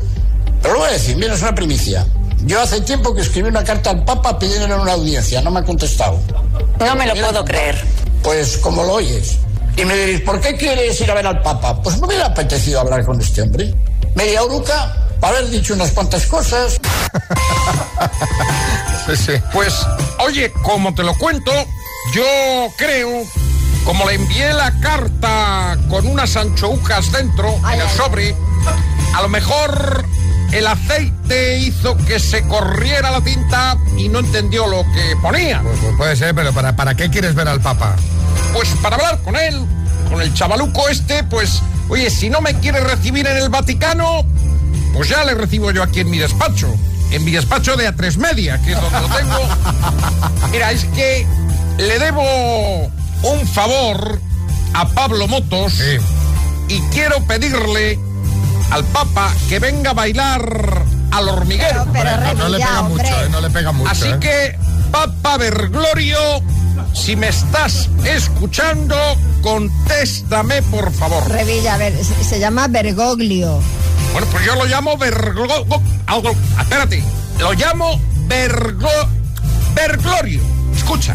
pero 0.62 0.74
lo 0.74 0.80
voy 0.80 0.88
a 0.88 0.92
decir, 0.94 1.16
mira, 1.16 1.34
es 1.34 1.42
una 1.42 1.54
primicia. 1.54 2.04
Yo 2.46 2.60
hace 2.60 2.80
tiempo 2.80 3.12
que 3.12 3.22
escribí 3.22 3.48
una 3.48 3.64
carta 3.64 3.90
al 3.90 4.04
Papa 4.04 4.38
pidiéndole 4.38 4.76
una 4.76 4.92
audiencia, 4.92 5.42
no 5.42 5.50
me 5.50 5.60
ha 5.60 5.64
contestado. 5.64 6.20
No 6.78 6.94
me 6.94 7.04
lo 7.04 7.14
puedo 7.14 7.44
creer. 7.44 7.84
Pues 8.22 8.56
como 8.58 8.84
lo 8.84 8.94
oyes. 8.94 9.38
Y 9.76 9.84
me 9.84 9.96
diréis, 9.96 10.20
¿por 10.20 10.40
qué 10.40 10.56
quieres 10.56 11.00
ir 11.00 11.10
a 11.10 11.14
ver 11.14 11.26
al 11.26 11.42
Papa? 11.42 11.82
Pues 11.82 11.98
me 11.98 12.06
hubiera 12.06 12.26
apetecido 12.26 12.80
hablar 12.80 13.04
con 13.04 13.20
este 13.20 13.42
hombre. 13.42 13.74
Media 14.14 14.44
oruca, 14.44 15.08
para 15.18 15.38
haber 15.38 15.50
dicho 15.50 15.74
unas 15.74 15.90
cuantas 15.90 16.26
cosas. 16.26 16.80
Pues, 19.52 19.86
oye, 20.18 20.52
como 20.64 20.92
te 20.92 21.04
lo 21.04 21.14
cuento, 21.14 21.52
yo 22.12 22.24
creo, 22.76 23.22
como 23.84 24.04
le 24.04 24.14
envié 24.14 24.52
la 24.52 24.72
carta 24.80 25.78
con 25.88 26.08
unas 26.08 26.36
anchoujas 26.36 27.12
dentro, 27.12 27.54
en 27.72 27.80
el 27.80 27.88
sobre, 27.90 28.34
a 29.14 29.22
lo 29.22 29.28
mejor 29.28 30.04
el 30.52 30.66
aceite 30.66 31.58
hizo 31.58 31.96
que 31.96 32.18
se 32.18 32.46
corriera 32.46 33.10
la 33.10 33.20
tinta 33.20 33.76
y 33.96 34.08
no 34.08 34.20
entendió 34.20 34.66
lo 34.66 34.82
que 34.92 35.16
ponía. 35.20 35.60
Pues, 35.62 35.78
pues 35.80 35.96
puede 35.96 36.16
ser, 36.16 36.34
pero 36.34 36.52
¿para, 36.52 36.76
¿para 36.76 36.94
qué 36.94 37.10
quieres 37.10 37.34
ver 37.34 37.48
al 37.48 37.60
Papa? 37.60 37.96
Pues 38.52 38.68
para 38.82 38.96
hablar 38.96 39.20
con 39.22 39.36
él, 39.36 39.64
con 40.10 40.20
el 40.20 40.32
chavaluco 40.34 40.88
este, 40.88 41.24
pues, 41.24 41.62
oye, 41.88 42.10
si 42.10 42.30
no 42.30 42.40
me 42.40 42.54
quiere 42.54 42.80
recibir 42.80 43.26
en 43.26 43.36
el 43.36 43.48
Vaticano, 43.48 44.24
pues 44.92 45.08
ya 45.08 45.24
le 45.24 45.34
recibo 45.34 45.70
yo 45.72 45.82
aquí 45.82 46.00
en 46.00 46.10
mi 46.10 46.18
despacho. 46.18 46.74
En 47.10 47.24
mi 47.24 47.30
despacho 47.30 47.76
de 47.76 47.88
A3 47.88 48.16
Media, 48.16 48.60
que 48.62 48.72
es 48.72 48.80
donde 48.80 49.00
lo 49.00 49.08
tengo. 49.08 49.38
Mira, 50.50 50.72
es 50.72 50.84
que 50.86 51.26
le 51.78 51.98
debo 51.98 52.90
un 53.22 53.46
favor 53.46 54.20
a 54.74 54.88
Pablo 54.88 55.28
Motos 55.28 55.80
y 56.68 56.80
quiero 56.92 57.22
pedirle 57.26 57.98
al 58.70 58.84
Papa 58.84 59.32
que 59.48 59.58
venga 59.58 59.90
a 59.90 59.94
bailar 59.94 60.82
al 61.12 61.28
hormiguero. 61.28 61.84
no, 61.86 62.34
no 62.34 62.48
le 62.48 62.58
pega 62.58 62.82
mucho, 62.82 63.04
eh, 63.04 63.28
no 63.30 63.40
le 63.40 63.50
pega 63.50 63.72
mucho. 63.72 63.90
Así 63.90 64.08
eh. 64.08 64.18
que, 64.20 64.58
Papa 64.90 65.36
Berglorio, 65.38 66.18
si 66.92 67.16
me 67.16 67.28
estás 67.28 67.88
escuchando, 68.04 68.96
contéstame, 69.42 70.62
por 70.62 70.92
favor. 70.92 71.28
Revilla, 71.30 71.74
a 71.74 71.78
ver, 71.78 72.04
se, 72.04 72.24
se 72.24 72.38
llama 72.38 72.68
Bergoglio. 72.68 73.60
Bueno, 74.12 74.28
pues 74.30 74.46
yo 74.46 74.54
lo 74.54 74.64
llamo 74.64 74.96
Berglo... 74.96 75.66
Algo... 76.06 76.34
Espérate. 76.58 77.02
Lo 77.38 77.52
llamo 77.52 78.00
Bergo... 78.26 78.88
Berglorio. 79.74 80.40
Escucha. 80.74 81.14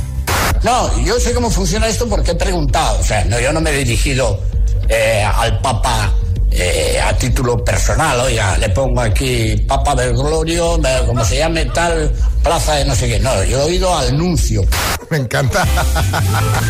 No, 0.61 1.03
yo 1.03 1.19
sé 1.19 1.33
cómo 1.33 1.49
funciona 1.49 1.87
esto 1.87 2.07
porque 2.07 2.31
he 2.31 2.35
preguntado. 2.35 2.99
O 2.99 3.03
sea, 3.03 3.25
no, 3.25 3.39
yo 3.39 3.51
no 3.53 3.59
me 3.59 3.71
he 3.71 3.77
dirigido 3.77 4.39
eh, 4.87 5.23
al 5.23 5.59
Papa 5.61 6.13
eh, 6.51 6.99
a 7.01 7.17
título 7.17 7.63
personal. 7.63 8.19
Oiga, 8.19 8.57
le 8.57 8.69
pongo 8.69 9.01
aquí 9.01 9.55
Papa 9.67 9.95
del 9.95 10.13
Glorio, 10.13 10.79
como 11.07 11.23
se 11.25 11.37
llame 11.37 11.65
tal 11.65 12.11
plaza 12.43 12.75
de 12.75 12.85
no 12.85 12.95
sé 12.95 13.07
qué. 13.07 13.19
No, 13.19 13.43
yo 13.43 13.59
he 13.59 13.63
oído 13.63 13.95
al 13.97 14.17
nuncio. 14.17 14.63
Me 15.09 15.17
encanta. 15.17 15.65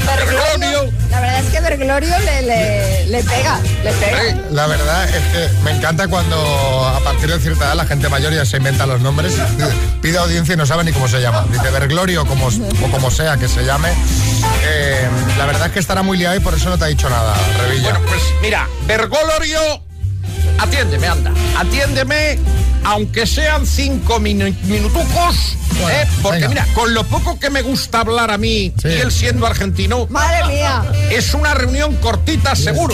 Berglorio. 0.05 0.91
La 1.11 1.19
verdad 1.19 1.39
es 1.39 1.51
que 1.51 1.61
Berglorio 1.61 2.19
le, 2.19 2.41
le, 2.41 3.05
le 3.07 3.23
pega, 3.23 3.59
le 3.83 3.91
pega. 3.93 4.35
La 4.51 4.67
verdad 4.67 5.07
es 5.09 5.23
que 5.31 5.49
me 5.63 5.71
encanta 5.71 6.07
cuando 6.07 6.87
a 6.87 6.99
partir 7.01 7.31
de 7.31 7.39
cierta 7.39 7.65
edad 7.65 7.75
la 7.75 7.85
gente 7.85 8.09
mayor 8.09 8.33
ya 8.33 8.45
se 8.45 8.57
inventa 8.57 8.85
los 8.85 9.01
nombres, 9.01 9.33
pide 10.01 10.17
audiencia 10.17 10.53
y 10.53 10.57
no 10.57 10.65
sabe 10.65 10.83
ni 10.83 10.91
cómo 10.91 11.07
se 11.07 11.21
llama. 11.21 11.45
Dice 11.51 11.69
Berglorio 11.69 12.25
como, 12.25 12.47
o 12.47 12.91
como 12.91 13.11
sea 13.11 13.37
que 13.37 13.47
se 13.47 13.63
llame. 13.63 13.89
Eh, 14.65 15.07
la 15.37 15.45
verdad 15.45 15.67
es 15.67 15.73
que 15.73 15.79
estará 15.79 16.01
muy 16.01 16.17
liado 16.17 16.35
y 16.35 16.39
por 16.39 16.53
eso 16.55 16.69
no 16.69 16.77
te 16.79 16.85
ha 16.85 16.87
dicho 16.87 17.09
nada, 17.09 17.35
Revilla. 17.59 17.91
Bueno, 17.91 18.05
pues 18.07 18.21
mira, 18.41 18.67
Bergolorio, 18.87 19.59
atiéndeme, 20.59 21.07
anda. 21.07 21.31
Atiéndeme, 21.57 22.37
aunque 22.83 23.25
sean 23.25 23.65
cinco 23.65 24.19
minu- 24.19 24.55
minutucos. 24.63 25.57
Bueno, 25.81 25.89
¿eh? 25.89 26.07
Porque 26.21 26.37
venga. 26.39 26.49
mira, 26.49 26.67
con 26.73 26.93
lo 26.93 27.03
poco 27.05 27.39
que 27.39 27.49
me 27.49 27.61
gusta 27.61 28.01
hablar 28.01 28.29
a 28.31 28.37
mí, 28.37 28.73
y 28.83 28.87
él 28.87 29.11
siendo 29.11 29.45
argentino, 29.47 30.05
Madre 30.09 30.45
mía. 30.47 30.83
es 31.09 31.33
una 31.33 31.53
reunión 31.53 31.95
cortita, 31.95 32.55
seguro. 32.55 32.93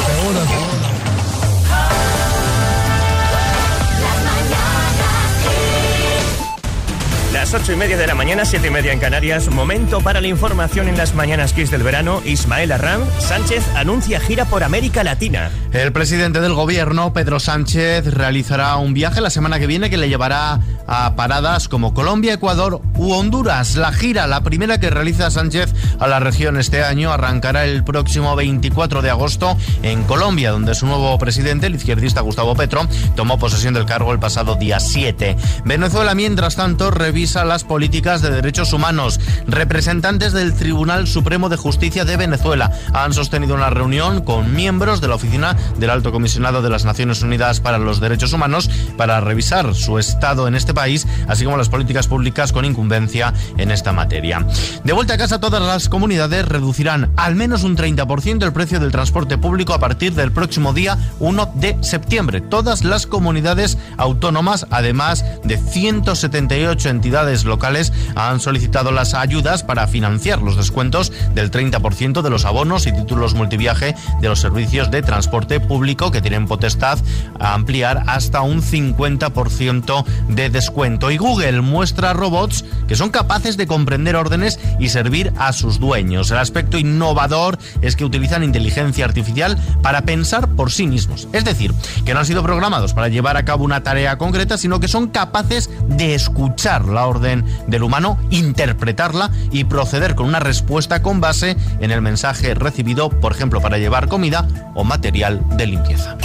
Las 7.37 7.53
ocho 7.53 7.71
y 7.71 7.75
media 7.75 7.97
de 7.97 8.07
la 8.07 8.15
mañana, 8.15 8.45
siete 8.45 8.69
y 8.69 8.71
media 8.71 8.91
en 8.91 9.00
Canarias. 9.00 9.47
Momento 9.50 10.01
para 10.01 10.21
la 10.21 10.27
información 10.27 10.87
en 10.87 10.97
las 10.97 11.13
mañanas 11.13 11.53
Kiss 11.53 11.69
del 11.69 11.83
verano. 11.83 12.19
Ismael 12.25 12.71
Arran 12.71 13.01
Sánchez 13.19 13.63
anuncia 13.75 14.19
gira 14.19 14.45
por 14.45 14.63
América 14.63 15.03
Latina. 15.03 15.51
El 15.71 15.91
presidente 15.91 16.41
del 16.41 16.55
gobierno, 16.55 17.13
Pedro 17.13 17.39
Sánchez, 17.39 18.11
realizará 18.11 18.75
un 18.77 18.95
viaje 18.95 19.21
la 19.21 19.29
semana 19.29 19.59
que 19.59 19.67
viene 19.67 19.91
que 19.91 19.97
le 19.97 20.09
llevará 20.09 20.61
a 20.87 21.15
paradas 21.15 21.67
como 21.67 21.93
Colombia, 21.93 22.33
Ecuador 22.33 22.81
u 22.95 23.11
Honduras. 23.11 23.75
La 23.75 23.91
gira, 23.91 24.25
la 24.25 24.41
primera 24.41 24.79
que 24.79 24.89
realiza 24.89 25.29
Sánchez 25.29 25.75
a 26.00 26.07
la 26.07 26.19
región 26.19 26.57
este 26.57 26.83
año, 26.83 27.11
arrancará 27.11 27.65
el 27.65 27.83
próximo 27.83 28.35
24 28.35 29.03
de 29.03 29.11
agosto 29.11 29.55
en 29.83 30.01
Colombia, 30.05 30.50
donde 30.50 30.73
su 30.73 30.87
nuevo 30.87 31.15
presidente, 31.19 31.67
el 31.67 31.75
izquierdista 31.75 32.21
Gustavo 32.21 32.55
Petro, 32.55 32.87
tomó 33.15 33.37
posesión 33.37 33.75
del 33.75 33.85
cargo 33.85 34.11
el 34.11 34.19
pasado 34.19 34.55
día 34.55 34.79
7. 34.79 35.35
Venezuela, 35.65 36.15
mientras 36.15 36.55
tanto, 36.55 36.89
revisa 36.89 37.26
las 37.35 37.66
políticas 37.66 38.22
de 38.22 38.31
derechos 38.31 38.72
humanos. 38.72 39.20
Representantes 39.48 40.31
del 40.31 40.53
Tribunal 40.53 41.07
Supremo 41.07 41.50
de 41.50 41.57
Justicia 41.57 42.05
de 42.05 42.16
Venezuela 42.16 42.72
han 42.94 43.13
sostenido 43.13 43.53
una 43.53 43.70
reunión 43.70 44.22
con 44.22 44.55
miembros 44.55 45.01
de 45.01 45.09
la 45.09 45.16
oficina 45.16 45.57
del 45.77 45.90
Alto 45.90 46.13
Comisionado 46.13 46.61
de 46.61 46.70
las 46.70 46.85
Naciones 46.85 47.22
Unidas 47.22 47.59
para 47.59 47.79
los 47.79 48.00
Derechos 48.00 48.31
Humanos 48.31 48.70
para 48.96 49.20
revisar 49.20 49.75
su 49.75 50.00
estado 50.00 50.48
en 50.48 50.55
este 50.55 50.74
país, 50.74 51.05
así 51.27 51.44
como 51.44 51.57
las 51.57 51.68
políticas 51.68 52.07
públicas 52.07 52.53
con 52.53 52.63
incumbencia 52.63 53.33
en 53.57 53.72
esta 53.72 53.92
materia. 53.92 54.46
De 54.85 54.94
vuelta 54.94 55.16
a 55.16 55.18
casa, 55.18 55.42
todas 55.42 55.61
las 55.61 55.90
comunidades 55.90 56.48
reducirán 56.48 57.11
al 57.18 57.35
menos 57.35 57.63
un 57.63 57.75
30% 57.75 58.44
el 58.44 58.53
precio 58.53 58.79
del 58.79 58.94
transporte 58.94 59.37
público 59.37 59.74
a 59.74 59.79
partir 59.79 60.13
del 60.13 60.31
próximo 60.31 60.72
día 60.72 60.98
1 61.20 61.51
de 61.55 61.77
septiembre. 61.81 62.40
Todas 62.40 62.85
las 62.85 63.05
comunidades 63.05 63.77
autónomas, 63.98 64.66
además 64.70 65.25
de 65.44 65.57
178 65.57 66.90
entidades 66.90 67.17
locales, 67.46 67.94
han 68.16 68.40
solicitado 68.40 68.92
las 68.92 69.14
ayudas 69.14 69.64
para 69.64 69.88
financiar 69.88 70.42
los 70.42 70.58
descuentos 70.58 71.12
del 71.34 71.51
30% 71.51 72.22
de 72.22 72.30
los 72.30 72.46
abonos 72.46 72.88
y 72.88 72.92
títulos 72.92 73.34
multiviaje 73.34 73.96
de 74.22 74.27
los 74.27 74.40
servicios 74.40 74.92
de 74.92 75.01
transporte 75.01 75.60
público 75.60 76.12
que 76.12 76.22
tienen 76.22 76.48
potestad 76.48 77.00
a 77.40 77.53
ampliar 77.53 78.03
hasta 78.08 78.42
un 78.42 78.62
50% 78.62 80.06
de 80.30 80.50
descuento. 80.50 81.12
Y 81.12 81.18
Google 81.18 81.62
muestra 81.62 82.14
robots 82.14 82.66
que 82.88 82.96
son 82.96 83.10
capaces 83.10 83.58
de 83.58 83.68
comprender 83.68 84.16
órdenes 84.16 84.60
y 84.80 84.90
servir 84.90 85.34
a 85.38 85.53
sus 85.53 85.80
dueños. 85.80 86.32
El 86.32 86.38
aspecto 86.38 86.77
innovador 86.77 87.58
es 87.82 87.96
que 87.96 88.06
utilizan 88.06 88.44
inteligencia 88.44 89.06
artificial 89.06 89.58
para 89.82 90.01
pensar 90.01 90.50
por 90.50 90.72
sí 90.72 90.88
mismos. 90.88 91.27
Es 91.34 91.46
decir, 91.46 91.74
que 92.06 92.14
no 92.14 92.20
han 92.20 92.25
sido 92.25 92.44
programados 92.44 92.94
para 92.94 93.08
llevar 93.08 93.38
a 93.38 93.46
cabo 93.46 93.64
una 93.64 93.84
tarea 93.84 94.18
concreta, 94.18 94.58
sino 94.58 94.80
que 94.80 94.88
son 94.88 95.08
capaces 95.08 95.70
de 95.88 96.16
escuchar 96.16 96.86
la 96.86 97.06
orden 97.07 97.46
del 97.67 97.83
humano, 97.83 98.17
interpretarla 98.29 99.31
y 99.51 99.63
proceder 99.63 100.15
con 100.15 100.27
una 100.27 100.39
respuesta 100.39 101.01
con 101.01 101.22
base 101.22 101.57
en 101.79 101.91
el 101.91 102.01
mensaje 102.01 102.53
recibido, 102.53 103.09
por 103.09 103.31
ejemplo, 103.31 103.61
para 103.61 103.77
llevar 103.77 104.07
comida 104.07 104.48
o 104.75 104.83
material 104.83 105.41
de 105.57 105.67
limpieza. 105.67 106.17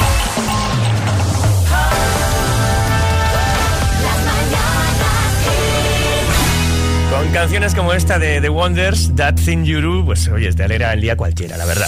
Con 7.11 7.31
canciones 7.33 7.75
como 7.75 7.93
esta 7.93 8.19
de 8.19 8.41
The 8.41 8.49
Wonders, 8.49 9.15
That 9.17 9.35
Thing 9.35 9.65
You 9.65 9.81
Do, 9.81 10.05
pues 10.05 10.27
oye, 10.29 10.53
te 10.53 10.65
alegra 10.65 10.93
el 10.93 11.01
día 11.01 11.17
cualquiera, 11.17 11.57
la 11.57 11.67
verdad. 11.67 11.87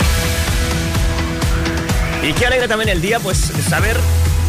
Y 2.23 2.33
qué 2.33 2.47
alegra 2.47 2.69
también 2.69 2.89
el 2.89 3.03
día, 3.03 3.21
pues 3.21 3.39
saber 3.69 3.97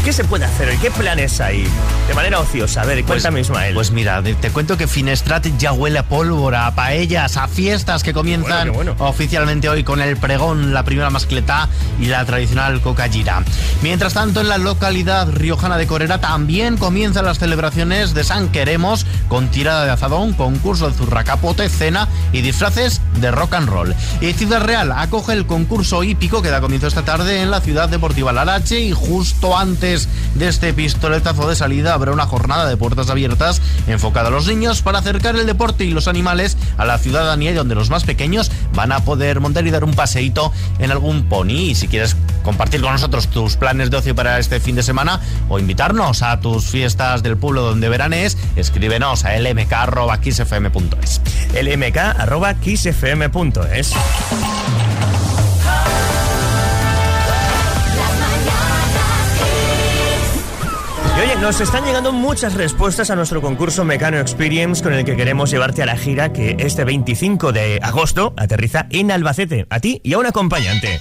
qué 0.05 0.13
se 0.13 0.23
puede 0.23 0.45
hacer 0.45 0.69
qué 0.77 0.91
planes 0.91 1.41
hay 1.41 1.65
de 2.07 2.13
manera 2.13 2.39
ociosa. 2.39 2.83
A 2.83 2.85
ver, 2.85 3.03
cuéntame, 3.03 3.39
Ismael. 3.39 3.73
Pues 3.73 3.89
mira, 3.89 4.21
te 4.21 4.51
cuento 4.51 4.77
que 4.77 4.87
Finestrat 4.87 5.47
ya 5.57 5.73
huele 5.73 5.97
a 5.97 6.03
pólvora, 6.07 6.67
a 6.67 6.75
paellas, 6.75 7.37
a 7.37 7.47
fiestas 7.47 8.03
que 8.03 8.13
comienzan 8.13 8.71
oficialmente 8.99 9.67
hoy 9.67 9.83
con 9.83 10.01
el 10.01 10.15
pregón, 10.17 10.75
la 10.75 10.83
primera 10.83 11.09
mascletá 11.09 11.69
y 11.99 12.05
la 12.05 12.23
tradicional 12.23 12.81
coca 12.81 13.09
gira. 13.09 13.43
Mientras 13.81 14.13
tanto, 14.13 14.41
en 14.41 14.49
la 14.49 14.59
localidad 14.59 15.27
riojana 15.31 15.75
de 15.77 15.87
Corera 15.87 16.19
también 16.19 16.77
comienzan 16.77 17.25
las 17.25 17.39
celebraciones 17.39 18.13
de 18.13 18.23
San 18.23 18.49
Queremos 18.49 19.07
con 19.27 19.49
tirada 19.49 19.85
de 19.85 19.91
azadón, 19.91 20.33
concurso 20.33 20.87
de 20.87 20.93
zurracapote, 20.93 21.67
cena 21.67 22.07
y 22.31 22.41
disfraces 22.41 23.01
de 23.19 23.31
rock 23.31 23.55
and 23.55 23.69
roll. 23.69 23.95
Y 24.21 24.33
Ciudad 24.33 24.61
Real 24.61 24.91
acoge 24.91 25.33
el 25.33 25.47
concurso 25.47 26.03
hípico 26.03 26.43
que 26.43 26.51
da 26.51 26.61
comienzo 26.61 26.85
esta 26.85 27.03
tarde 27.03 27.41
en 27.41 27.49
la 27.49 27.61
ciudad 27.61 27.89
deportiva 27.89 28.31
Larache 28.31 28.79
y 28.79 28.91
justo 28.91 29.57
antes 29.57 29.94
de 30.35 30.47
este 30.47 30.73
pistoletazo 30.73 31.47
de 31.47 31.55
salida 31.55 31.93
habrá 31.93 32.11
una 32.11 32.25
jornada 32.25 32.67
de 32.67 32.75
puertas 32.77 33.09
abiertas 33.09 33.61
enfocada 33.87 34.27
a 34.27 34.31
los 34.31 34.47
niños 34.47 34.81
para 34.81 34.99
acercar 34.99 35.35
el 35.35 35.45
deporte 35.45 35.85
y 35.85 35.91
los 35.91 36.07
animales 36.07 36.57
a 36.77 36.85
la 36.85 36.97
ciudadanía 36.97 37.51
y 37.51 37.53
donde 37.53 37.75
los 37.75 37.89
más 37.89 38.03
pequeños 38.03 38.51
van 38.73 38.91
a 38.91 38.99
poder 39.01 39.39
montar 39.39 39.65
y 39.65 39.71
dar 39.71 39.83
un 39.83 39.93
paseíto 39.93 40.51
en 40.79 40.91
algún 40.91 41.29
pony. 41.29 41.69
Y 41.69 41.75
si 41.75 41.87
quieres 41.87 42.15
compartir 42.43 42.81
con 42.81 42.91
nosotros 42.91 43.27
tus 43.29 43.55
planes 43.55 43.89
de 43.89 43.97
ocio 43.97 44.15
para 44.15 44.39
este 44.39 44.59
fin 44.59 44.75
de 44.75 44.83
semana 44.83 45.21
o 45.49 45.59
invitarnos 45.59 46.21
a 46.21 46.39
tus 46.39 46.65
fiestas 46.65 47.23
del 47.23 47.37
pueblo 47.37 47.61
donde 47.61 47.89
veranes, 47.89 48.37
escríbenos 48.55 49.25
a 49.25 49.37
lmk.xfm.es. 49.39 51.21
lmk.xfm.es. 51.53 52.85
oye, 61.25 61.35
nos 61.37 61.59
están 61.59 61.83
llegando 61.85 62.11
muchas 62.11 62.53
respuestas 62.53 63.09
a 63.09 63.15
nuestro 63.15 63.41
concurso 63.41 63.83
Mecano 63.83 64.19
Experience 64.19 64.83
con 64.83 64.93
el 64.93 65.05
que 65.05 65.15
queremos 65.15 65.49
llevarte 65.51 65.81
a 65.81 65.85
la 65.85 65.97
gira 65.97 66.31
que 66.31 66.55
este 66.59 66.83
25 66.83 67.51
de 67.51 67.79
agosto 67.81 68.33
aterriza 68.37 68.87
en 68.89 69.11
Albacete, 69.11 69.65
a 69.69 69.79
ti 69.79 70.01
y 70.03 70.13
a 70.13 70.19
un 70.19 70.25
acompañante. 70.25 70.99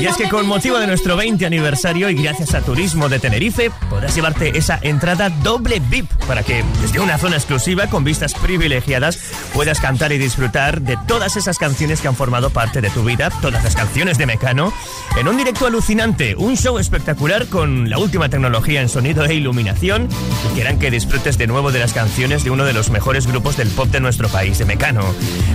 Y 0.00 0.06
es 0.06 0.16
que 0.16 0.28
con 0.28 0.46
motivo 0.46 0.78
de 0.78 0.86
nuestro 0.86 1.16
20 1.16 1.46
aniversario 1.46 2.10
y 2.10 2.14
gracias 2.14 2.54
a 2.54 2.60
Turismo 2.60 3.08
de 3.08 3.18
Tenerife, 3.18 3.70
podrás 3.88 4.14
llevarte 4.14 4.56
esa 4.58 4.78
entrada 4.82 5.30
doble 5.30 5.80
VIP 5.80 6.10
para 6.26 6.42
que 6.42 6.62
desde 6.82 7.00
una 7.00 7.16
zona 7.16 7.36
exclusiva 7.36 7.86
con 7.86 8.04
vistas 8.04 8.34
privilegiadas 8.34 9.18
puedas 9.54 9.80
cantar 9.80 10.12
y 10.12 10.18
disfrutar 10.18 10.82
de 10.82 10.98
todas 11.06 11.36
esas 11.36 11.58
canciones 11.58 12.00
que 12.00 12.08
han 12.08 12.14
formado 12.14 12.50
parte 12.50 12.80
de 12.80 12.90
tu 12.90 13.04
vida, 13.04 13.30
todas 13.40 13.64
las 13.64 13.74
canciones 13.74 14.18
de 14.18 14.26
Mecano, 14.26 14.72
en 15.18 15.28
un 15.28 15.36
directo 15.36 15.66
alucinante, 15.66 16.36
un 16.36 16.56
show 16.56 16.78
espectacular 16.78 17.46
con 17.46 17.88
la 17.88 17.98
última 17.98 18.28
tecnología 18.28 18.82
en 18.82 18.88
sonido 18.90 19.24
e 19.24 19.34
iluminación 19.34 20.08
y 20.50 20.54
que 20.54 20.60
harán 20.60 20.78
que 20.78 20.90
disfrutes 20.90 21.38
de 21.38 21.46
nuevo 21.46 21.72
de 21.72 21.78
las 21.78 21.94
canciones 21.94 22.44
de 22.44 22.50
uno 22.50 22.64
de 22.64 22.74
los 22.74 22.90
mejores 22.90 23.26
grupos 23.26 23.56
del 23.56 23.68
pop 23.68 23.88
de 23.88 24.00
nuestro 24.00 24.28
país, 24.28 24.58
de 24.58 24.66
Mecano. 24.66 25.04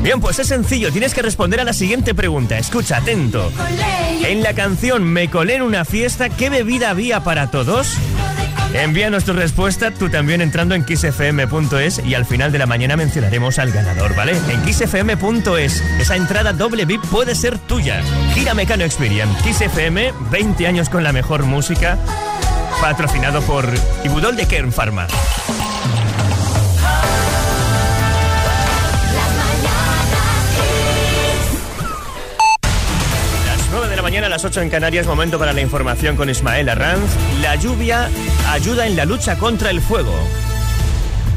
Bien, 0.01 0.19
pues 0.19 0.39
es 0.39 0.47
sencillo, 0.47 0.91
tienes 0.91 1.13
que 1.13 1.21
responder 1.21 1.59
a 1.59 1.63
la 1.63 1.73
siguiente 1.73 2.15
pregunta. 2.15 2.57
Escucha, 2.57 2.97
atento. 2.97 3.51
En 4.31 4.43
la 4.43 4.53
canción 4.53 5.03
Me 5.03 5.29
colé 5.29 5.55
en 5.55 5.61
una 5.61 5.83
fiesta, 5.83 6.29
¿qué 6.29 6.49
bebida 6.49 6.89
había 6.89 7.21
para 7.21 7.51
todos? 7.51 7.97
Envíanos 8.73 9.25
tu 9.25 9.33
respuesta, 9.33 9.91
tú 9.91 10.09
también 10.09 10.39
entrando 10.39 10.73
en 10.73 10.85
kissfm.es 10.85 11.99
y 12.05 12.15
al 12.15 12.23
final 12.25 12.53
de 12.53 12.57
la 12.57 12.65
mañana 12.65 12.95
mencionaremos 12.95 13.59
al 13.59 13.73
ganador, 13.73 14.15
¿vale? 14.15 14.31
En 14.49 14.63
kissfm.es, 14.63 15.83
esa 15.99 16.15
entrada 16.15 16.53
doble 16.53 16.85
VIP 16.85 17.03
puede 17.07 17.35
ser 17.35 17.59
tuya. 17.59 18.01
Gira 18.33 18.53
Mecano 18.53 18.85
Experience, 18.85 19.43
Kiss 19.43 19.59
FM, 19.59 20.13
20 20.31 20.65
años 20.65 20.87
con 20.87 21.03
la 21.03 21.11
mejor 21.11 21.43
música, 21.43 21.97
patrocinado 22.79 23.41
por 23.41 23.67
Ibudol 24.05 24.37
de 24.37 24.47
Kern 24.47 24.71
Pharma. 24.71 25.07
Las 34.31 34.45
8 34.45 34.61
en 34.61 34.69
Canarias, 34.69 35.05
momento 35.05 35.37
para 35.37 35.51
la 35.51 35.59
información 35.59 36.15
con 36.15 36.29
Ismael 36.29 36.69
Arranz. 36.69 37.11
La 37.41 37.55
lluvia 37.57 38.09
ayuda 38.49 38.87
en 38.87 38.95
la 38.95 39.03
lucha 39.03 39.37
contra 39.37 39.69
el 39.69 39.81
fuego. 39.81 40.13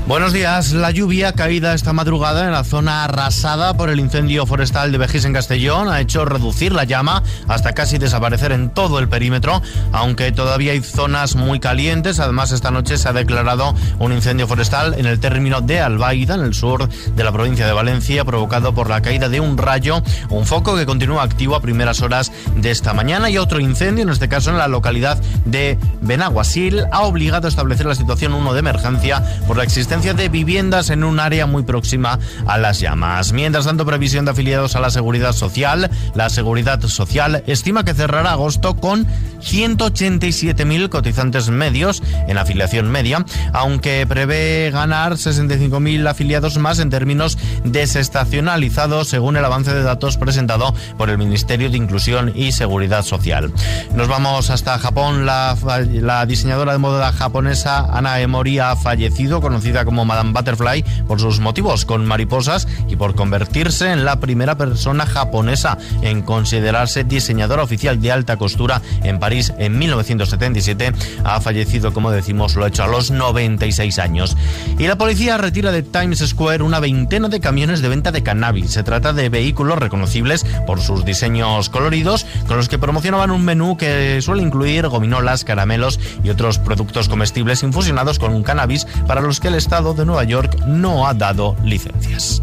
Buenos 0.07 0.35
días. 0.35 0.75
La 0.75 0.91
lluvia 0.91 1.33
caída 1.33 1.73
esta 1.73 1.95
madrugada 1.95 2.45
en 2.45 2.53
la 2.53 2.63
zona 2.63 3.05
arrasada 3.05 3.75
por 3.75 3.89
el 3.89 3.99
incendio 3.99 4.45
forestal 4.45 4.93
de 4.93 4.99
Vejís 4.99 5.25
en 5.25 5.33
Castellón 5.33 5.89
ha 5.89 5.99
hecho 5.99 6.27
reducir 6.27 6.73
la 6.73 6.85
llama 6.85 7.23
hasta 7.49 7.73
casi 7.73 7.97
desaparecer 7.97 8.53
en 8.53 8.69
todo 8.69 8.99
el 8.99 9.09
perímetro, 9.09 9.63
aunque 9.93 10.31
todavía 10.31 10.73
hay 10.73 10.83
zonas 10.83 11.37
muy 11.37 11.59
calientes. 11.59 12.21
Además, 12.21 12.53
esta 12.53 12.71
noche 12.71 12.99
se 12.99 13.09
ha 13.09 13.15
declarado 13.15 13.75
un 13.99 14.13
incendio 14.13 14.47
forestal 14.47 14.93
en 14.99 15.07
el 15.07 15.21
término 15.21 15.63
de 15.63 15.81
Albaida, 15.81 16.35
en 16.35 16.43
el 16.43 16.53
sur 16.53 16.87
de 16.87 17.25
la 17.25 17.33
provincia 17.33 17.67
de 17.67 17.73
Valencia, 17.73 18.27
provocado 18.27 18.75
por 18.75 18.91
la 18.91 19.01
caída 19.01 19.31
de 19.31 19.41
un 19.41 19.57
rayo, 19.57 20.03
un 20.29 20.45
foco 20.45 20.77
que 20.77 20.85
continúa 20.85 21.23
activo 21.23 21.57
a 21.57 21.63
primeras 21.63 22.03
horas 22.03 22.31
de 22.57 22.71
esta 22.71 22.93
mañana 22.93 23.31
y 23.31 23.39
otro 23.39 23.59
incendio, 23.59 24.03
en 24.03 24.11
este 24.11 24.29
caso 24.29 24.51
en 24.51 24.59
la 24.59 24.69
localidad 24.69 25.17
de 25.47 25.79
Benaguasil, 26.03 26.85
ha 26.93 27.05
obligado 27.05 27.47
a 27.47 27.49
establecer 27.49 27.87
la 27.87 27.95
situación 27.95 28.35
1 28.35 28.53
de 28.53 28.59
emergencia 28.59 29.23
por 29.47 29.57
la 29.57 29.63
existencia 29.63 29.94
de 29.95 30.29
viviendas 30.29 30.91
en 30.91 31.05
un 31.05 31.21
área 31.21 31.47
muy 31.47 31.63
próxima 31.63 32.19
a 32.47 32.59
las 32.59 32.81
llamas. 32.81 33.33
Mientras 33.33 33.65
tanto, 33.65 33.87
previsión 33.87 34.25
de 34.25 34.33
afiliados 34.33 34.75
a 34.75 34.81
la 34.81 34.91
Seguridad 34.91 35.33
Social. 35.33 35.89
La 36.17 36.31
Seguridad 36.31 36.81
Social 36.83 37.45
estima 37.47 37.85
que 37.85 37.95
cerrará 37.95 38.33
agosto 38.33 38.75
con 38.75 39.07
187.000 39.41 40.89
cotizantes 40.89 41.49
medios 41.49 42.03
en 42.27 42.39
afiliación 42.39 42.91
media, 42.91 43.25
aunque 43.53 44.05
prevé 44.09 44.73
ganar 44.73 45.13
65.000 45.13 46.09
afiliados 46.09 46.59
más 46.59 46.81
en 46.81 46.91
términos 46.91 47.39
desestacionalizados, 47.63 49.09
según 49.09 49.37
el 49.37 49.45
avance 49.45 49.73
de 49.73 49.85
datos 49.85 50.17
presentado 50.17 50.75
por 50.99 51.09
el 51.09 51.19
Ministerio 51.19 51.71
de 51.71 51.77
Inclusión 51.77 52.33
y 52.35 52.51
Seguridad 52.51 53.05
Social. 53.05 53.53
Nos 53.95 54.09
vamos 54.09 54.51
hasta 54.51 54.77
Japón. 54.79 55.25
La, 55.25 55.57
la 55.89 56.27
diseñadora 56.27 56.73
de 56.73 56.79
moda 56.79 57.13
japonesa 57.13 57.87
Ana 57.97 58.19
Emori 58.21 58.59
ha 58.59 58.75
fallecido, 58.75 59.41
conocida 59.41 59.84
como 59.85 60.05
Madame 60.05 60.33
Butterfly, 60.33 60.85
por 61.07 61.21
sus 61.21 61.41
motivos 61.41 61.85
con 61.85 62.07
mariposas 62.07 62.67
y 62.89 62.97
por 62.97 63.15
convertirse 63.15 63.91
en 63.91 64.05
la 64.05 64.21
primera 64.21 64.57
persona 64.57 65.07
japonesa 65.07 65.79
en 66.03 66.23
considerarse 66.23 67.05
diseñadora 67.05 67.63
oficial 67.63 68.01
de 68.01 68.13
alta 68.13 68.37
costura 68.37 68.83
en 69.03 69.19
París 69.19 69.53
en 69.59 69.79
1977. 69.79 70.93
Ha 71.25 71.41
fallecido, 71.41 71.93
como 71.93 72.11
decimos, 72.11 72.57
lo 72.57 72.65
ha 72.65 72.69
hecho 72.69 72.85
a 72.85 72.89
los 72.89 73.11
96 73.11 73.99
años. 73.99 74.37
Y 74.79 74.87
la 74.87 74.97
policía 74.97 75.37
retira 75.37 75.73
de 75.73 75.83
Times 75.83 76.19
Square 76.19 76.63
una 76.63 76.81
veintena 76.81 77.29
de 77.29 77.41
camiones 77.41 77.83
de 77.83 77.89
venta 77.89 78.13
de 78.13 78.23
cannabis. 78.23 78.71
Se 78.73 78.83
trata 78.83 79.13
de 79.13 79.29
vehículos 79.29 79.79
reconocibles 79.79 80.45
por 80.67 80.81
sus 80.81 81.05
diseños 81.05 81.69
coloridos, 81.69 82.27
con 82.47 82.57
los 82.57 82.69
que 82.69 82.79
promocionaban 82.79 83.31
un 83.31 83.45
menú 83.45 83.77
que 83.77 84.21
suele 84.23 84.43
incluir 84.43 84.89
gominolas, 84.89 85.45
caramelos 85.45 85.99
y 86.23 86.31
otros 86.31 86.59
productos 86.59 87.09
comestibles 87.09 87.63
infusionados 87.63 88.19
con 88.19 88.43
cannabis 88.43 88.87
para 89.07 89.21
los 89.21 89.41
que 89.41 89.49
el 89.49 89.55
Estado 89.55 89.74
de 89.83 90.05
Nueva 90.05 90.23
York 90.23 90.57
no 90.67 91.05
ha 91.05 91.15
dado 91.15 91.57
licencias. 91.65 92.41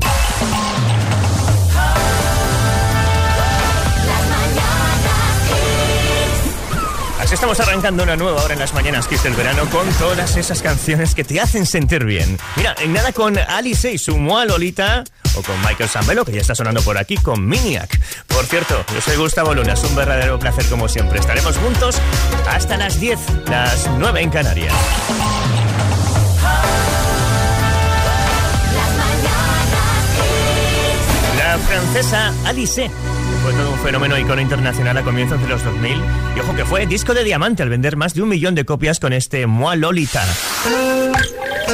Estamos 7.41 7.59
arrancando 7.61 8.03
una 8.03 8.17
nueva 8.17 8.43
hora 8.43 8.53
en 8.53 8.59
las 8.59 8.73
mañanas 8.73 9.07
Kiss 9.07 9.23
del 9.23 9.33
verano 9.33 9.65
con 9.69 9.89
todas 9.93 10.35
esas 10.35 10.61
canciones 10.61 11.15
que 11.15 11.23
te 11.23 11.39
hacen 11.39 11.65
sentir 11.65 12.03
bien. 12.03 12.37
Mira, 12.57 12.75
en 12.79 12.93
nada 12.93 13.13
con 13.13 13.37
Alice 13.37 13.89
y 13.91 13.97
su 13.97 14.17
Mua 14.17 14.45
Lolita 14.45 15.03
o 15.35 15.41
con 15.41 15.59
Michael 15.61 15.89
Sambelo, 15.89 16.23
que 16.23 16.33
ya 16.33 16.41
está 16.41 16.53
sonando 16.53 16.81
por 16.81 16.97
aquí, 16.97 17.15
con 17.15 17.47
Miniac. 17.47 17.99
Por 18.27 18.45
cierto, 18.45 18.85
yo 18.93 19.01
soy 19.01 19.15
Gustavo 19.15 19.55
Luna, 19.55 19.73
es 19.73 19.83
un 19.83 19.95
verdadero 19.95 20.37
placer 20.37 20.65
como 20.65 20.87
siempre. 20.87 21.19
Estaremos 21.19 21.57
juntos 21.57 21.95
hasta 22.47 22.77
las 22.77 22.99
10, 22.99 23.17
las 23.47 23.89
9 23.97 24.21
en 24.21 24.29
Canarias. 24.29 24.75
Francesa 31.61 32.33
Alice 32.45 32.89
fue 33.43 33.53
todo 33.53 33.71
un 33.71 33.79
fenómeno 33.79 34.17
icono 34.17 34.41
internacional 34.41 34.97
a 34.97 35.03
comienzos 35.03 35.41
de 35.41 35.47
los 35.47 35.63
2000 35.63 35.97
y 36.35 36.39
ojo 36.39 36.55
que 36.55 36.65
fue 36.65 36.85
disco 36.85 37.13
de 37.13 37.23
diamante 37.23 37.63
al 37.63 37.69
vender 37.69 37.97
más 37.97 38.13
de 38.13 38.21
un 38.21 38.29
millón 38.29 38.53
de 38.53 38.65
copias 38.65 38.99
con 38.99 39.13
este 39.13 39.47
Moi 39.47 39.77
Lolita. 39.77 40.23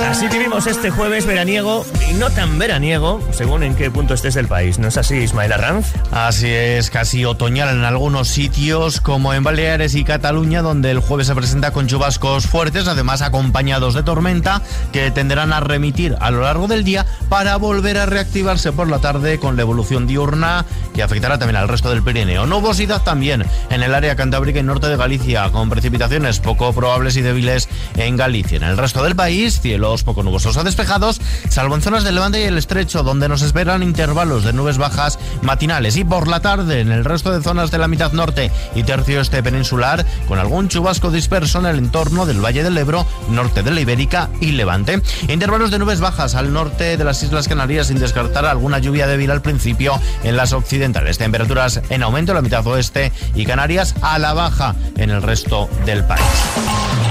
Así 0.05 0.27
vivimos 0.27 0.67
este 0.67 0.89
jueves 0.89 1.25
veraniego 1.25 1.85
y 2.09 2.13
no 2.13 2.29
tan 2.29 2.57
veraniego, 2.59 3.19
según 3.31 3.63
en 3.63 3.75
qué 3.75 3.91
punto 3.91 4.13
estés 4.13 4.33
del 4.35 4.47
país. 4.47 4.79
¿No 4.79 4.87
es 4.87 4.97
así, 4.97 5.15
Ismael 5.15 5.53
Arranz? 5.53 5.93
Así 6.11 6.47
es, 6.47 6.89
casi 6.89 7.25
otoñal 7.25 7.69
en 7.69 7.83
algunos 7.83 8.27
sitios, 8.27 9.01
como 9.01 9.33
en 9.33 9.43
Baleares 9.43 9.95
y 9.95 10.03
Cataluña, 10.03 10.61
donde 10.61 10.91
el 10.91 10.99
jueves 10.99 11.27
se 11.27 11.35
presenta 11.35 11.71
con 11.71 11.87
chubascos 11.87 12.47
fuertes, 12.47 12.87
además 12.87 13.21
acompañados 13.21 13.93
de 13.93 14.03
tormenta, 14.03 14.61
que 14.91 15.11
tenderán 15.11 15.53
a 15.53 15.59
remitir 15.59 16.15
a 16.19 16.31
lo 16.31 16.41
largo 16.41 16.67
del 16.67 16.83
día 16.83 17.05
para 17.29 17.57
volver 17.57 17.97
a 17.97 18.05
reactivarse 18.05 18.71
por 18.71 18.89
la 18.89 18.99
tarde 18.99 19.39
con 19.39 19.55
la 19.55 19.63
evolución 19.63 20.07
diurna 20.07 20.65
que 20.93 21.03
afectará 21.03 21.37
también 21.37 21.57
al 21.57 21.67
resto 21.67 21.89
del 21.91 22.01
Pirineo. 22.01 22.47
Nubosidad 22.47 23.03
también 23.03 23.45
en 23.69 23.83
el 23.83 23.93
área 23.93 24.15
cantábrica 24.15 24.59
y 24.59 24.63
norte 24.63 24.87
de 24.87 24.97
Galicia, 24.97 25.51
con 25.51 25.69
precipitaciones 25.69 26.39
poco 26.39 26.73
probables 26.73 27.15
y 27.17 27.21
débiles 27.21 27.69
en 27.97 28.17
Galicia. 28.17 28.57
En 28.57 28.63
el 28.63 28.77
resto 28.77 29.03
del 29.03 29.15
país, 29.15 29.61
cielos 29.87 30.03
poco 30.03 30.21
nubosos 30.21 30.57
a 30.57 30.63
despejados, 30.63 31.21
salvo 31.49 31.75
en 31.75 31.81
zonas 31.81 32.03
del 32.03 32.15
Levante 32.15 32.41
y 32.41 32.43
el 32.43 32.57
Estrecho, 32.57 33.03
donde 33.03 33.29
nos 33.29 33.41
esperan 33.41 33.83
intervalos 33.83 34.43
de 34.43 34.51
nubes 34.51 34.77
bajas 34.77 35.17
matinales. 35.41 35.95
Y 35.95 36.03
por 36.03 36.27
la 36.27 36.41
tarde, 36.41 36.81
en 36.81 36.91
el 36.91 37.05
resto 37.05 37.31
de 37.31 37.41
zonas 37.41 37.71
de 37.71 37.77
la 37.77 37.87
mitad 37.87 38.11
norte 38.11 38.51
y 38.75 38.83
tercio 38.83 39.21
este 39.21 39.41
peninsular, 39.41 40.05
con 40.27 40.39
algún 40.39 40.67
chubasco 40.67 41.09
disperso 41.09 41.59
en 41.59 41.67
el 41.67 41.77
entorno 41.77 42.25
del 42.25 42.43
Valle 42.43 42.63
del 42.63 42.77
Ebro, 42.77 43.05
norte 43.29 43.63
de 43.63 43.71
la 43.71 43.79
Ibérica 43.79 44.29
y 44.41 44.51
Levante. 44.51 45.01
Intervalos 45.29 45.71
de 45.71 45.79
nubes 45.79 46.01
bajas 46.01 46.35
al 46.35 46.51
norte 46.51 46.97
de 46.97 47.03
las 47.03 47.23
Islas 47.23 47.47
Canarias, 47.47 47.87
sin 47.87 47.99
descartar 47.99 48.45
alguna 48.45 48.79
lluvia 48.79 49.07
débil 49.07 49.31
al 49.31 49.41
principio 49.41 49.99
en 50.23 50.35
las 50.35 50.51
occidentales. 50.51 51.17
Temperaturas 51.17 51.81
en 51.89 52.03
aumento 52.03 52.33
en 52.33 52.37
la 52.37 52.41
mitad 52.41 52.67
oeste 52.67 53.13
y 53.35 53.45
Canarias 53.45 53.95
a 54.01 54.19
la 54.19 54.33
baja 54.33 54.75
en 54.97 55.11
el 55.11 55.21
resto 55.21 55.69
del 55.85 56.03
país. 56.03 57.06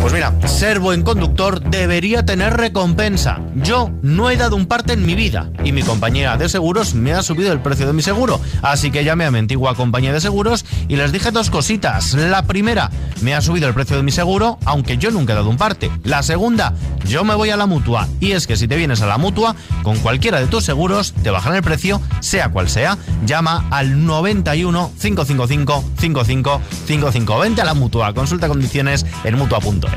Pues 0.00 0.12
mira, 0.12 0.32
ser 0.46 0.78
buen 0.78 1.02
conductor 1.02 1.60
debería 1.60 2.24
tener 2.24 2.56
recompensa. 2.56 3.40
Yo 3.56 3.90
no 4.00 4.30
he 4.30 4.36
dado 4.36 4.56
un 4.56 4.66
parte 4.66 4.92
en 4.92 5.04
mi 5.04 5.14
vida 5.14 5.50
y 5.64 5.72
mi 5.72 5.82
compañía 5.82 6.36
de 6.36 6.48
seguros 6.48 6.94
me 6.94 7.12
ha 7.12 7.22
subido 7.22 7.52
el 7.52 7.60
precio 7.60 7.86
de 7.86 7.92
mi 7.92 8.02
seguro. 8.02 8.40
Así 8.62 8.90
que 8.90 9.04
llamé 9.04 9.24
a 9.24 9.30
mi 9.30 9.38
antigua 9.38 9.74
compañía 9.74 10.12
de 10.12 10.20
seguros 10.20 10.64
y 10.86 10.96
les 10.96 11.12
dije 11.12 11.30
dos 11.30 11.50
cositas. 11.50 12.14
La 12.14 12.42
primera, 12.42 12.90
me 13.20 13.34
ha 13.34 13.42
subido 13.42 13.68
el 13.68 13.74
precio 13.74 13.96
de 13.96 14.02
mi 14.02 14.12
seguro, 14.12 14.58
aunque 14.64 14.98
yo 14.98 15.10
nunca 15.10 15.32
he 15.32 15.36
dado 15.36 15.50
un 15.50 15.56
parte. 15.56 15.90
La 16.04 16.22
segunda, 16.22 16.74
yo 17.04 17.24
me 17.24 17.34
voy 17.34 17.50
a 17.50 17.56
la 17.56 17.66
mutua. 17.66 18.08
Y 18.20 18.32
es 18.32 18.46
que 18.46 18.56
si 18.56 18.68
te 18.68 18.76
vienes 18.76 19.02
a 19.02 19.06
la 19.06 19.18
mutua, 19.18 19.56
con 19.82 19.98
cualquiera 19.98 20.40
de 20.40 20.46
tus 20.46 20.64
seguros, 20.64 21.12
te 21.22 21.30
bajan 21.30 21.54
el 21.54 21.62
precio, 21.62 22.00
sea 22.20 22.50
cual 22.50 22.68
sea. 22.68 22.96
Llama 23.26 23.66
al 23.70 24.06
91 24.06 24.92
555 25.00 25.84
5555. 25.98 27.38
Vente 27.40 27.62
a 27.62 27.64
la 27.64 27.74
mutua. 27.74 28.14
Consulta 28.14 28.48
condiciones 28.48 29.04
en 29.24 29.36
mutua.es. 29.36 29.87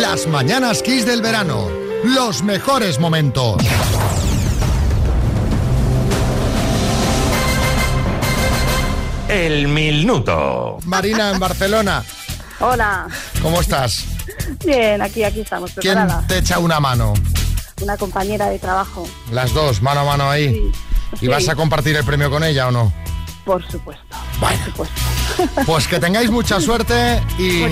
Las 0.00 0.26
mañanas 0.26 0.82
Kiss 0.82 1.06
del 1.06 1.22
verano. 1.22 1.68
Los 2.04 2.42
mejores 2.42 2.98
momentos. 2.98 3.56
El 9.28 9.68
minuto. 9.68 10.78
Marina 10.84 11.30
en 11.30 11.38
Barcelona, 11.38 12.04
Hola. 12.60 13.08
¿cómo 13.42 13.60
estás? 13.60 14.04
Bien, 14.64 15.00
aquí, 15.02 15.24
aquí 15.24 15.40
estamos 15.40 15.72
¿Quién 15.72 15.94
preparadas. 15.94 16.26
te 16.28 16.38
echa 16.38 16.58
una 16.58 16.78
mano? 16.78 17.14
Una 17.82 17.96
compañera 17.96 18.48
de 18.48 18.58
trabajo. 18.58 19.08
Las 19.32 19.52
dos, 19.52 19.82
mano 19.82 20.00
a 20.00 20.04
mano 20.04 20.30
ahí. 20.30 20.70
¿Y 21.14 21.18
Sí. 21.20 21.26
vas 21.28 21.48
a 21.48 21.54
compartir 21.56 21.96
el 21.96 22.04
premio 22.04 22.30
con 22.30 22.44
ella 22.44 22.68
o 22.68 22.70
no? 22.70 22.92
Por 23.44 23.62
supuesto. 23.70 24.04
Bueno. 24.40 24.58
Por 24.58 24.64
supuesto. 24.64 25.00
Pues 25.66 25.88
que 25.88 25.98
tengáis 25.98 26.30
mucha 26.30 26.60
suerte 26.60 27.20
y 27.38 27.64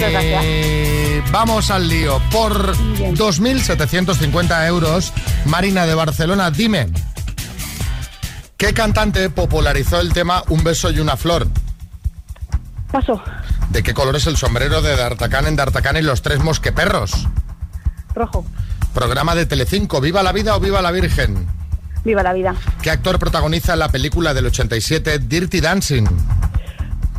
vamos 1.30 1.70
al 1.70 1.88
lío. 1.88 2.20
Por 2.32 2.74
2.750 2.76 4.66
euros, 4.66 5.12
Marina 5.44 5.86
de 5.86 5.94
Barcelona, 5.94 6.50
dime, 6.50 6.88
¿qué 8.56 8.74
cantante 8.74 9.30
popularizó 9.30 10.00
el 10.00 10.12
tema 10.12 10.42
Un 10.48 10.64
beso 10.64 10.90
y 10.90 10.98
una 10.98 11.16
flor? 11.16 11.46
Paso. 12.90 13.22
¿De 13.70 13.82
qué 13.82 13.94
color 13.94 14.16
es 14.16 14.26
el 14.26 14.36
sombrero 14.36 14.82
de 14.82 14.96
D'Artacán 14.96 15.46
en 15.46 15.54
D'Artacán 15.56 15.96
y 15.96 16.02
los 16.02 16.22
tres 16.22 16.40
mosqueperros? 16.40 17.28
Rojo. 18.14 18.44
Programa 18.92 19.34
de 19.34 19.46
Telecinco, 19.46 20.00
¿Viva 20.00 20.22
la 20.22 20.32
vida 20.32 20.56
o 20.56 20.60
Viva 20.60 20.82
la 20.82 20.90
Virgen? 20.90 21.46
Viva 22.04 22.22
la 22.22 22.32
vida. 22.32 22.54
¿Qué 22.82 22.90
actor 22.90 23.18
protagoniza 23.18 23.76
la 23.76 23.88
película 23.88 24.34
del 24.34 24.46
87 24.46 25.20
Dirty 25.20 25.60
Dancing? 25.60 26.04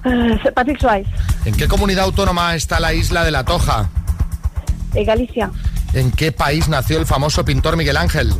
Eh, 0.05 0.39
Patrick 0.53 0.79
Swayze. 0.79 1.09
¿En 1.45 1.55
qué 1.55 1.67
comunidad 1.67 2.05
autónoma 2.05 2.55
está 2.55 2.79
la 2.79 2.93
isla 2.93 3.23
de 3.23 3.31
La 3.31 3.45
Toja? 3.45 3.89
Eh, 4.93 5.05
Galicia. 5.05 5.49
¿En 5.93 6.11
qué 6.11 6.31
país 6.31 6.67
nació 6.67 6.99
el 6.99 7.05
famoso 7.05 7.45
pintor 7.45 7.77
Miguel 7.77 7.97
Ángel? 7.97 8.33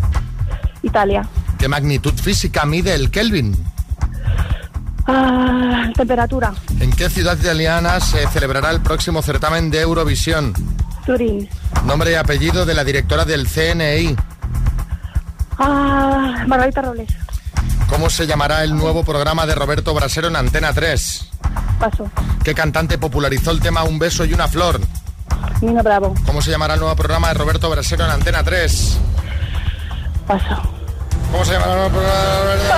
Italia. 0.82 1.28
¿Qué 1.58 1.68
magnitud 1.68 2.14
física 2.14 2.66
mide 2.66 2.94
el 2.94 3.10
Kelvin? 3.10 3.56
Ah, 5.06 5.90
temperatura. 5.96 6.54
¿En 6.80 6.92
qué 6.92 7.10
ciudad 7.10 7.38
italiana 7.38 8.00
se 8.00 8.28
celebrará 8.28 8.72
el 8.72 8.82
próximo 8.82 9.22
certamen 9.22 9.70
de 9.70 9.82
Eurovisión? 9.82 10.54
Turín. 11.06 11.48
Nombre 11.86 12.12
y 12.12 12.16
apellido 12.16 12.66
de 12.66 12.74
la 12.74 12.84
directora 12.84 13.26
del 13.26 13.48
CNI. 13.48 14.16
Ah, 15.58 16.44
Margarita 16.48 16.82
Robles. 16.82 17.10
¿Cómo 17.90 18.10
se 18.10 18.26
llamará 18.26 18.64
el 18.64 18.76
nuevo 18.76 19.04
programa 19.04 19.46
de 19.46 19.56
Roberto 19.56 19.94
Brasero 19.94 20.28
en 20.28 20.36
Antena 20.36 20.74
3? 20.74 21.30
Paso. 21.80 22.10
¿Qué 22.44 22.54
cantante 22.54 22.98
popularizó 22.98 23.52
el 23.52 23.60
tema 23.60 23.84
Un 23.84 24.00
beso 24.00 24.26
y 24.26 24.34
una 24.34 24.48
flor? 24.48 24.80
Nino 25.62 25.84
Bravo. 25.84 26.14
¿Cómo 26.26 26.42
se 26.42 26.52
llamará 26.52 26.74
el 26.74 26.80
nuevo 26.80 26.96
programa 26.96 27.28
de 27.30 27.34
Roberto 27.36 27.70
Brasero 27.70 28.06
en 28.06 28.12
Antena 28.12 28.44
3? 28.44 28.98
Paso. 30.28 30.62
¿Cómo 31.32 31.46
se 31.46 31.54
llamará 31.54 31.74
el 31.74 31.78
nuevo 31.78 31.90
programa 31.92 32.20
de 32.20 32.44
Roberto 32.44 32.74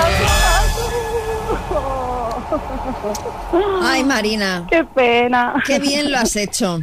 Ay, 3.83 4.03
Marina. 4.03 4.65
Qué 4.69 4.83
pena. 4.83 5.53
Qué 5.65 5.79
bien 5.79 6.11
lo 6.11 6.17
has 6.17 6.35
hecho. 6.35 6.79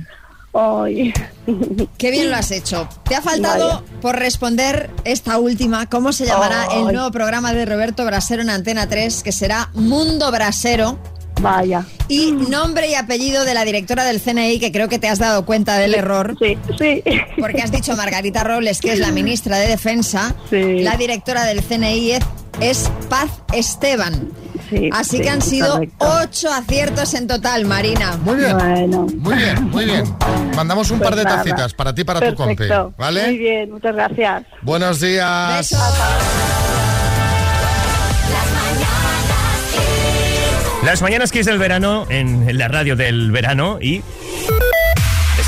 Ay. 0.54 1.12
Qué 1.98 2.10
bien 2.10 2.30
lo 2.30 2.36
has 2.36 2.50
hecho. 2.50 2.88
Te 3.08 3.14
ha 3.14 3.22
faltado 3.22 3.68
Vaya. 3.68 3.82
por 4.00 4.16
responder 4.18 4.90
esta 5.04 5.38
última. 5.38 5.88
¿Cómo 5.88 6.12
se 6.12 6.26
llamará 6.26 6.66
Ay. 6.70 6.82
el 6.82 6.92
nuevo 6.92 7.10
programa 7.10 7.52
de 7.52 7.64
Roberto 7.64 8.04
Brasero 8.04 8.42
en 8.42 8.50
Antena 8.50 8.88
3? 8.88 9.22
Que 9.22 9.32
será 9.32 9.70
Mundo 9.74 10.30
Brasero. 10.30 10.98
Vaya. 11.40 11.84
Y 12.08 12.30
nombre 12.32 12.88
y 12.88 12.94
apellido 12.94 13.44
de 13.44 13.54
la 13.54 13.64
directora 13.64 14.04
del 14.04 14.20
CNI, 14.20 14.60
que 14.60 14.70
creo 14.70 14.88
que 14.88 14.98
te 14.98 15.08
has 15.08 15.18
dado 15.18 15.44
cuenta 15.44 15.78
del 15.78 15.94
error. 15.94 16.36
Sí, 16.38 16.56
sí. 16.78 17.02
Porque 17.40 17.62
has 17.62 17.72
dicho 17.72 17.96
Margarita 17.96 18.44
Robles, 18.44 18.80
que 18.80 18.92
es 18.92 18.98
la 19.00 19.10
ministra 19.10 19.58
de 19.58 19.66
Defensa. 19.66 20.34
Sí. 20.50 20.82
La 20.82 20.96
directora 20.96 21.44
del 21.44 21.62
CNI 21.64 22.12
es, 22.12 22.24
es 22.60 22.90
Paz 23.08 23.30
Esteban. 23.52 24.30
Sí, 24.72 24.88
Así 24.90 25.16
sí, 25.18 25.22
que 25.22 25.28
han 25.28 25.42
sido 25.42 25.72
correcto. 25.74 26.06
ocho 26.22 26.50
aciertos 26.50 27.12
en 27.12 27.26
total, 27.26 27.66
Marina. 27.66 28.16
Muy 28.24 28.36
bien. 28.36 28.56
Bueno. 28.56 29.06
Muy 29.18 29.34
bien, 29.36 29.64
muy 29.70 29.84
bien. 29.84 30.04
Mandamos 30.56 30.90
un 30.90 30.98
Pues 30.98 31.10
par 31.10 31.18
de 31.18 31.24
nada. 31.24 31.36
tacitas 31.38 31.74
para 31.74 31.94
ti 31.94 32.00
y 32.00 32.04
para 32.04 32.20
tu 32.20 32.34
compi. 32.34 32.56
Perfecto. 32.56 32.94
¿Vale? 32.96 33.26
Muy 33.26 33.38
bien, 33.38 33.70
muchas 33.70 33.94
gracias. 33.94 34.44
Buenos 34.62 35.00
días. 35.00 35.58
Besos. 35.58 35.78
Las 40.84 41.00
mañanas 41.00 41.30
Kiss 41.30 41.46
del 41.46 41.58
verano 41.58 42.06
en, 42.08 42.58
la 42.58 42.66
radio 42.68 42.96
del 42.96 43.30
verano 43.30 43.78
y 43.80 43.98
es 43.98 44.04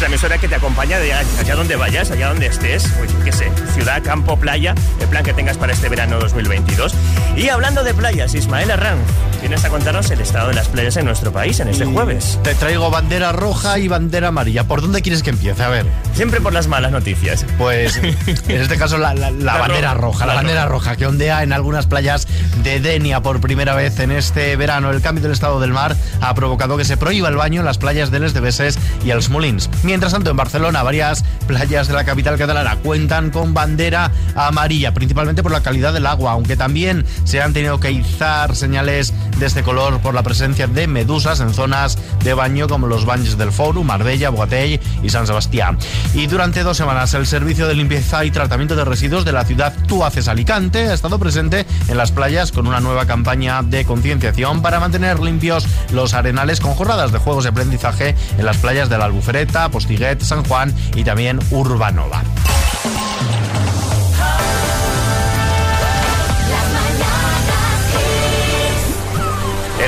la 0.04 0.08
emisora 0.08 0.36
que 0.36 0.48
te 0.48 0.54
acompaña 0.54 0.98
de 0.98 1.14
allá, 1.14 1.54
donde 1.54 1.76
vayas, 1.76 2.10
allá 2.10 2.28
donde 2.28 2.44
estés, 2.44 2.92
qué 3.24 3.32
sé, 3.32 3.50
ciudad, 3.72 4.02
campo, 4.02 4.38
playa, 4.38 4.74
el 5.00 5.08
plan 5.08 5.24
que 5.24 5.32
tengas 5.32 5.56
para 5.56 5.72
este 5.72 5.88
verano 5.88 6.18
2022. 6.18 6.94
Y 7.36 7.48
hablando 7.48 7.82
de 7.82 7.94
playas, 7.94 8.34
Ismael 8.34 8.70
Arranz, 8.70 9.00
vienes 9.44 9.62
a 9.66 9.68
contarnos 9.68 10.10
el 10.10 10.22
estado 10.22 10.48
de 10.48 10.54
las 10.54 10.68
playas 10.68 10.96
en 10.96 11.04
nuestro 11.04 11.30
país 11.30 11.60
en 11.60 11.68
este 11.68 11.84
jueves. 11.84 12.38
Te 12.42 12.54
traigo 12.54 12.90
bandera 12.90 13.30
roja 13.30 13.78
y 13.78 13.88
bandera 13.88 14.28
amarilla. 14.28 14.64
¿Por 14.64 14.80
dónde 14.80 15.02
quieres 15.02 15.22
que 15.22 15.28
empiece? 15.28 15.62
A 15.62 15.68
ver. 15.68 15.84
Siempre 16.14 16.40
por 16.40 16.54
las 16.54 16.66
malas 16.66 16.92
noticias. 16.92 17.44
Pues 17.58 17.96
en 18.02 18.60
este 18.62 18.78
caso 18.78 18.96
la, 18.96 19.12
la- 19.12 19.30
la 19.30 19.44
La 19.54 19.58
bandera 19.58 19.92
roja, 19.92 20.00
roja, 20.24 20.26
la 20.26 20.34
bandera 20.34 20.64
roja 20.66 20.96
que 20.96 21.06
ondea 21.06 21.42
en 21.42 21.52
algunas 21.52 21.86
playas 21.86 22.26
de 22.62 22.80
Denia 22.80 23.20
por 23.20 23.40
primera 23.42 23.74
vez 23.74 23.98
en 24.00 24.12
este 24.12 24.56
verano. 24.56 24.90
El 24.90 25.02
cambio 25.02 25.22
del 25.22 25.32
estado 25.32 25.60
del 25.60 25.72
mar 25.74 25.94
ha 26.22 26.34
provocado 26.34 26.78
que 26.78 26.86
se 26.86 26.96
prohíba 26.96 27.28
el 27.28 27.36
baño 27.36 27.60
en 27.60 27.66
las 27.66 27.76
playas 27.76 28.10
de 28.10 28.20
Les 28.20 28.32
de 28.32 28.40
Beses 28.40 28.78
y 29.04 29.10
Els 29.10 29.28
Molins. 29.28 29.68
Mientras 29.82 30.12
tanto, 30.12 30.30
en 30.30 30.38
Barcelona, 30.38 30.82
varias 30.82 31.22
playas 31.46 31.86
de 31.86 31.92
la 31.92 32.04
capital 32.04 32.38
catalana 32.38 32.76
cuentan 32.82 33.28
con 33.30 33.52
bandera 33.52 34.10
amarilla, 34.34 34.94
principalmente 34.94 35.42
por 35.42 35.52
la 35.52 35.60
calidad 35.60 35.92
del 35.92 36.06
agua, 36.06 36.32
aunque 36.32 36.56
también 36.56 37.04
se 37.24 37.42
han 37.42 37.52
tenido 37.52 37.78
que 37.78 37.92
izar 37.92 38.56
señales 38.56 39.12
de 39.38 39.46
este 39.46 39.62
color 39.62 40.00
por 40.00 40.14
la 40.14 40.22
presencia 40.22 40.66
de 40.66 40.86
medusas 40.86 41.40
en 41.40 41.52
zonas 41.52 41.98
de 42.22 42.34
baño 42.34 42.68
como 42.68 42.86
los 42.86 43.04
baños 43.04 43.36
del 43.36 43.52
Fòrum, 43.52 43.86
Marbella, 43.86 44.30
Bogatell 44.30 44.80
y 45.02 45.08
San 45.08 45.26
Sebastián. 45.26 45.78
Y 46.14 46.26
durante 46.26 46.62
dos 46.62 46.76
semanas 46.76 47.14
el 47.14 47.26
servicio 47.26 47.66
de 47.66 47.74
limpieza 47.74 48.24
y 48.24 48.30
tratamiento 48.30 48.76
de 48.76 48.84
residuos 48.84 49.24
de 49.24 49.32
la 49.32 49.44
ciudad 49.44 49.74
Tuaces 49.86 50.28
Alicante 50.28 50.88
ha 50.88 50.94
estado 50.94 51.18
presente 51.18 51.66
en 51.88 51.96
las 51.96 52.12
playas 52.12 52.52
con 52.52 52.66
una 52.66 52.80
nueva 52.80 53.06
campaña 53.06 53.62
de 53.62 53.84
concienciación 53.84 54.62
para 54.62 54.80
mantener 54.80 55.20
limpios 55.20 55.66
los 55.92 56.14
arenales 56.14 56.60
con 56.60 56.74
jornadas 56.74 57.12
de 57.12 57.18
juegos 57.18 57.44
de 57.44 57.50
aprendizaje 57.50 58.14
en 58.38 58.46
las 58.46 58.56
playas 58.58 58.88
de 58.88 58.98
la 58.98 59.06
Albufereta, 59.06 59.68
Postiguet, 59.68 60.20
San 60.22 60.44
Juan 60.44 60.74
y 60.94 61.04
también 61.04 61.38
Urbanova. 61.50 62.22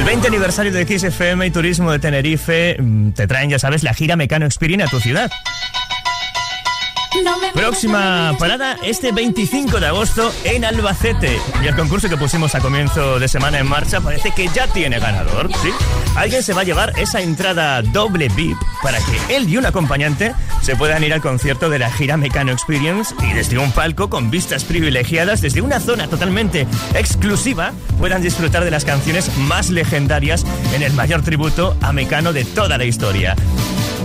20 0.07 0.29
aniversario 0.29 0.71
de 0.71 0.87
XFM 0.87 1.47
y 1.47 1.51
Turismo 1.51 1.91
de 1.91 1.99
Tenerife 1.99 2.77
mm, 2.79 3.11
te 3.11 3.27
traen, 3.27 3.51
ya 3.51 3.59
sabes, 3.59 3.83
la 3.83 3.93
gira 3.93 4.15
Mecano 4.15 4.47
Experience 4.47 4.85
a 4.85 4.89
tu 4.89 5.01
ciudad. 5.01 5.29
Próxima 7.55 8.35
parada 8.39 8.77
este 8.83 9.13
25 9.13 9.81
de 9.81 9.87
agosto 9.87 10.33
en 10.45 10.65
Albacete. 10.65 11.39
Y 11.63 11.67
el 11.67 11.75
concurso 11.75 12.09
que 12.09 12.17
pusimos 12.17 12.55
a 12.55 12.61
comienzo 12.61 13.19
de 13.19 13.29
semana 13.29 13.59
en 13.59 13.67
marcha 13.67 14.01
parece 14.01 14.31
que 14.33 14.49
ya 14.49 14.67
tiene 14.69 14.99
ganador, 14.99 15.51
¿sí? 15.63 15.71
Alguien 16.17 16.43
se 16.43 16.53
va 16.53 16.61
a 16.63 16.65
llevar 16.65 16.93
esa 16.99 17.21
entrada 17.21 17.83
doble 17.83 18.29
VIP 18.29 18.59
para 18.83 18.99
que 18.99 19.37
él 19.37 19.49
y 19.49 19.57
un 19.57 19.67
acompañante 19.67 20.35
se 20.63 20.77
puedan 20.77 21.03
ir 21.05 21.13
al 21.13 21.21
concierto 21.21 21.71
de 21.71 21.79
la 21.79 21.91
gira 21.91 22.17
Mecano 22.17 22.53
Experience 22.53 23.15
y 23.23 23.33
desde 23.33 23.59
un 23.59 23.73
palco 23.73 24.11
con 24.11 24.31
vistas 24.31 24.65
privilegiadas, 24.65 25.41
desde 25.41 25.61
una 25.61 25.81
zona 25.81 26.09
totalmente 26.09 26.67
exclusiva, 26.95 27.73
puedan 27.99 28.23
disfrutar 28.23 28.65
de 28.65 28.71
las 28.71 28.85
canciones 28.85 29.35
más 29.39 29.71
legendarias 29.71 30.45
en 30.75 30.83
el 30.83 30.93
mayor 30.93 31.23
tributo 31.23 31.77
a 31.81 31.93
Mecano 31.93 32.33
de 32.33 32.45
toda 32.45 32.79
la 32.79 32.85
historia. 32.85 33.35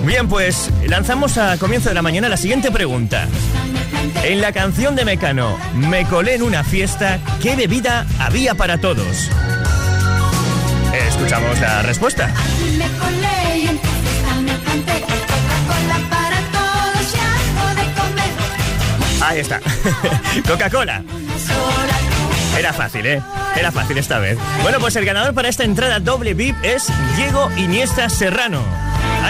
Bien, 0.06 0.28
pues 0.28 0.70
lanzamos 0.88 1.38
a 1.38 1.58
comienzo 1.58 1.90
de 1.90 1.96
la 1.96 2.02
mañana 2.02 2.28
la 2.28 2.38
siguiente 2.38 2.72
pregunta. 2.72 3.28
En 4.24 4.42
la 4.42 4.52
canción 4.52 4.96
de 4.96 5.06
Mecano, 5.06 5.58
Me 5.76 6.06
colé 6.06 6.36
en 6.36 6.44
una 6.44 6.64
fiesta, 6.64 7.20
¿qué 7.42 7.56
bebida 7.56 8.06
había 8.20 8.56
para 8.56 8.80
todos? 8.80 9.30
escuchamos 11.08 11.60
la 11.60 11.82
respuesta. 11.84 12.34
Ahí 19.22 19.40
está. 19.40 19.62
Coca-Cola. 20.48 21.04
Era 22.58 22.74
fácil, 22.74 23.06
¿eh? 23.06 23.22
Era 23.56 23.72
fácil 23.72 23.98
esta 23.98 24.20
vez. 24.20 24.38
Bueno, 24.64 24.80
pues 24.80 24.96
el 24.96 25.06
ganador 25.06 25.34
para 25.34 25.48
esta 25.48 25.64
entrada 25.64 26.00
doble 26.00 26.34
VIP 26.34 26.56
es 26.64 26.88
Diego 27.16 27.50
Iniesta 27.56 28.10
Serrano. 28.10 28.81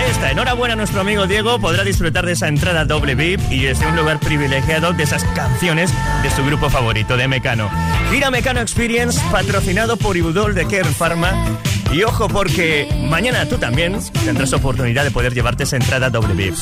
Está, 0.09 0.31
enhorabuena 0.31 0.73
a 0.73 0.77
nuestro 0.77 1.01
amigo 1.01 1.27
Diego, 1.27 1.59
podrá 1.59 1.83
disfrutar 1.83 2.25
de 2.25 2.33
esa 2.33 2.47
entrada 2.47 2.85
doble 2.85 3.15
VIP 3.15 3.39
y 3.51 3.63
desde 3.63 3.85
un 3.87 3.95
lugar 3.95 4.19
privilegiado 4.19 4.93
de 4.93 5.03
esas 5.03 5.23
canciones 5.35 5.91
de 6.23 6.29
su 6.31 6.43
grupo 6.43 6.69
favorito, 6.69 7.17
de 7.17 7.27
Mecano. 7.27 7.69
Gira 8.11 8.31
Mecano 8.31 8.61
Experience, 8.61 9.21
patrocinado 9.31 9.97
por 9.97 10.17
Ibudol 10.17 10.55
de 10.55 10.65
Care 10.65 10.85
Pharma. 10.85 11.59
Y 11.91 12.03
ojo 12.03 12.27
porque 12.29 12.87
mañana 13.09 13.47
tú 13.47 13.57
también 13.57 13.99
tendrás 14.23 14.53
oportunidad 14.53 15.03
de 15.03 15.11
poder 15.11 15.33
llevarte 15.33 15.63
esa 15.63 15.75
entrada 15.75 16.09
doble 16.09 16.33
VIP. 16.33 16.55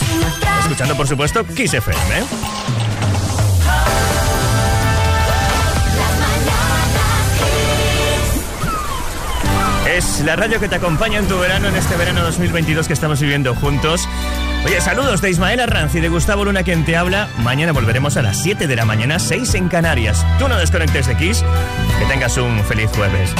Escuchando, 0.61 0.95
por 0.97 1.07
supuesto, 1.07 1.45
Kiss 1.45 1.73
FM, 1.73 2.25
La 10.23 10.37
radio 10.37 10.61
que 10.61 10.69
te 10.69 10.75
acompaña 10.75 11.19
en 11.19 11.27
tu 11.27 11.37
verano, 11.37 11.67
en 11.67 11.75
este 11.75 11.97
verano 11.97 12.21
2022 12.21 12.87
que 12.87 12.93
estamos 12.93 13.19
viviendo 13.19 13.53
juntos. 13.53 14.07
Oye, 14.63 14.79
saludos 14.79 15.21
de 15.21 15.29
Ismael 15.29 15.59
Arranz 15.59 15.93
y 15.93 15.99
de 15.99 16.07
Gustavo 16.07 16.45
Luna 16.45 16.63
quien 16.63 16.85
te 16.85 16.95
habla. 16.95 17.27
Mañana 17.39 17.73
volveremos 17.73 18.15
a 18.15 18.21
las 18.21 18.41
7 18.41 18.67
de 18.67 18.75
la 18.77 18.85
mañana, 18.85 19.19
6 19.19 19.55
en 19.55 19.67
Canarias. 19.67 20.25
Tú 20.37 20.47
no 20.47 20.57
desconectes 20.57 21.07
de 21.07 21.17
Kiss. 21.17 21.43
Que 21.99 22.05
tengas 22.05 22.37
un 22.37 22.63
feliz 22.63 22.89
jueves. 22.95 23.33